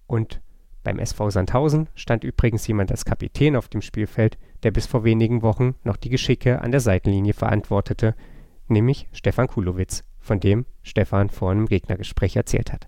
und 0.07 0.41
beim 0.89 0.99
SV 0.99 1.29
Sandhausen 1.29 1.91
stand 1.95 2.25
übrigens 2.25 2.67
jemand 2.67 2.91
als 2.91 3.05
Kapitän 3.05 3.57
auf 3.57 3.69
dem 3.69 3.83
Spielfeld, 3.83 4.39
der 4.63 4.71
bis 4.71 4.87
vor 4.87 5.05
wenigen 5.05 5.43
Wochen 5.43 5.75
noch 5.85 5.99
die 5.99 6.09
Geschicke 6.09 6.63
an 6.63 6.71
der 6.71 6.81
Seitenlinie 6.81 7.35
verantwortete, 7.35 8.15
nämlich 8.69 9.07
Stefan 9.13 9.49
Kulowitz, 9.49 10.03
von 10.19 10.41
dem 10.41 10.65
Stefan 10.83 11.29
vor 11.29 11.51
einem 11.51 11.67
Gegnergespräch 11.67 12.37
erzählt 12.37 12.73
hat. 12.73 12.87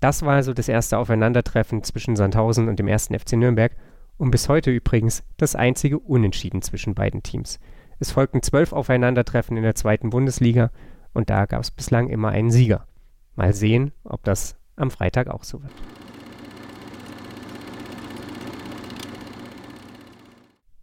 Das 0.00 0.22
war 0.22 0.34
also 0.34 0.52
das 0.52 0.68
erste 0.68 0.98
Aufeinandertreffen 0.98 1.82
zwischen 1.82 2.14
Sandhausen 2.14 2.68
und 2.68 2.78
dem 2.78 2.88
ersten 2.88 3.18
FC 3.18 3.32
Nürnberg 3.32 3.74
und 4.18 4.30
bis 4.30 4.50
heute 4.50 4.70
übrigens 4.70 5.24
das 5.38 5.56
einzige 5.56 5.98
Unentschieden 5.98 6.60
zwischen 6.60 6.94
beiden 6.94 7.22
Teams. 7.22 7.58
Es 8.00 8.10
folgten 8.10 8.42
zwölf 8.42 8.74
Aufeinandertreffen 8.74 9.56
in 9.56 9.62
der 9.62 9.74
zweiten 9.74 10.10
Bundesliga 10.10 10.70
und 11.14 11.30
da 11.30 11.46
gab 11.46 11.62
es 11.62 11.70
bislang 11.70 12.10
immer 12.10 12.28
einen 12.28 12.50
Sieger. 12.50 12.86
Mal 13.34 13.54
sehen, 13.54 13.92
ob 14.04 14.24
das 14.24 14.56
am 14.76 14.90
Freitag 14.90 15.28
auch 15.28 15.44
so 15.44 15.62
wird. 15.62 15.72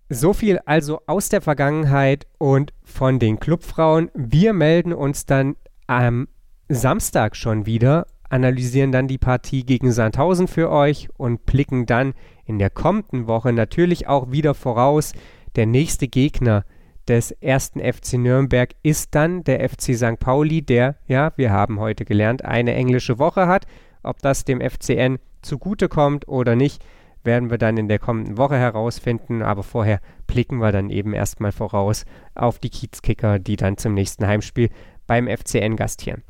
So 0.10 0.32
viel 0.32 0.60
also 0.65 1.02
aus 1.06 1.28
der 1.28 1.41
Vergangenheit 1.41 2.28
und 2.38 2.74
von 2.82 3.20
den 3.20 3.41
Clubfrauen. 3.41 4.10
Wir 4.13 4.54
melden 4.54 4.93
uns 4.93 5.26
dann 5.26 5.58
am 5.86 6.30
Samstag 6.70 7.36
schon 7.36 7.65
wieder, 7.65 8.08
analysieren 8.30 8.93
dann 8.93 9.10
die 9.10 9.17
Partie 9.17 9.65
gegen 9.65 9.91
Sandhausen 9.91 10.48
für 10.48 10.72
euch 10.72 11.10
und 11.17 11.46
blicken 11.46 11.86
dann 11.86 12.13
in 12.46 12.58
der 12.58 12.70
kommenden 12.70 13.28
Woche 13.28 13.52
natürlich 13.52 14.08
auch 14.08 14.32
wieder 14.32 14.54
voraus. 14.54 15.12
Der 15.58 15.65
nächste 15.65 16.08
Gegner 16.08 16.63
des 17.10 17.32
ersten 17.32 17.82
FC 17.82 18.13
Nürnberg 18.13 18.76
ist 18.84 19.13
dann 19.13 19.43
der 19.43 19.67
FC 19.67 19.93
St. 19.96 20.20
Pauli, 20.20 20.62
der, 20.62 20.96
ja, 21.08 21.34
wir 21.36 21.52
haben 21.52 21.82
heute 21.82 22.06
gelernt, 22.06 22.46
eine 22.46 22.74
englische 22.76 23.20
Woche 23.20 23.48
hat. 23.48 23.65
Ob 24.04 24.22
das 24.22 24.46
dem 24.46 24.62
FCN 24.62 25.20
zugutekommt 25.41 26.30
oder 26.30 26.56
nicht, 26.56 26.82
werden 27.23 27.49
wir 27.49 27.58
dann 27.58 27.77
in 27.77 27.88
der 27.88 27.99
kommenden 27.99 28.38
Woche 28.38 28.58
herausfinden. 28.58 29.41
Aber 29.41 29.63
vorher 29.63 29.99
blicken 30.27 30.58
wir 30.58 30.71
dann 30.71 30.89
eben 30.89 31.13
erstmal 31.13 31.51
voraus 31.51 32.06
auf 32.36 32.60
die 32.60 32.69
Kiezkicker, 32.69 33.39
die 33.39 33.56
dann 33.56 33.77
zum 33.77 33.93
nächsten 33.93 34.27
Heimspiel 34.27 34.69
beim 35.08 35.27
FCN 35.27 35.75
gastieren. 35.75 36.23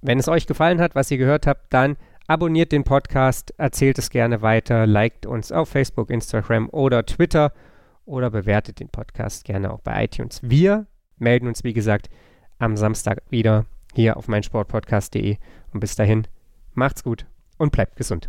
Wenn 0.00 0.18
es 0.18 0.28
euch 0.28 0.46
gefallen 0.46 0.80
hat, 0.80 0.94
was 0.94 1.10
ihr 1.10 1.18
gehört 1.18 1.46
habt, 1.46 1.72
dann 1.72 1.96
abonniert 2.26 2.72
den 2.72 2.84
Podcast, 2.84 3.54
erzählt 3.58 3.98
es 3.98 4.10
gerne 4.10 4.42
weiter, 4.42 4.86
liked 4.86 5.26
uns 5.26 5.52
auf 5.52 5.68
Facebook, 5.68 6.10
Instagram 6.10 6.68
oder 6.70 7.06
Twitter 7.06 7.52
oder 8.04 8.30
bewertet 8.30 8.80
den 8.80 8.88
Podcast 8.88 9.44
gerne 9.44 9.72
auch 9.72 9.80
bei 9.80 10.04
iTunes. 10.04 10.40
Wir 10.42 10.86
melden 11.18 11.46
uns, 11.46 11.64
wie 11.64 11.72
gesagt, 11.72 12.10
am 12.58 12.76
Samstag 12.76 13.22
wieder 13.30 13.66
hier 13.94 14.16
auf 14.16 14.28
meinsportpodcast.de 14.28 15.36
und 15.72 15.80
bis 15.80 15.96
dahin 15.96 16.26
macht's 16.74 17.02
gut 17.02 17.26
und 17.58 17.72
bleibt 17.72 17.96
gesund. 17.96 18.28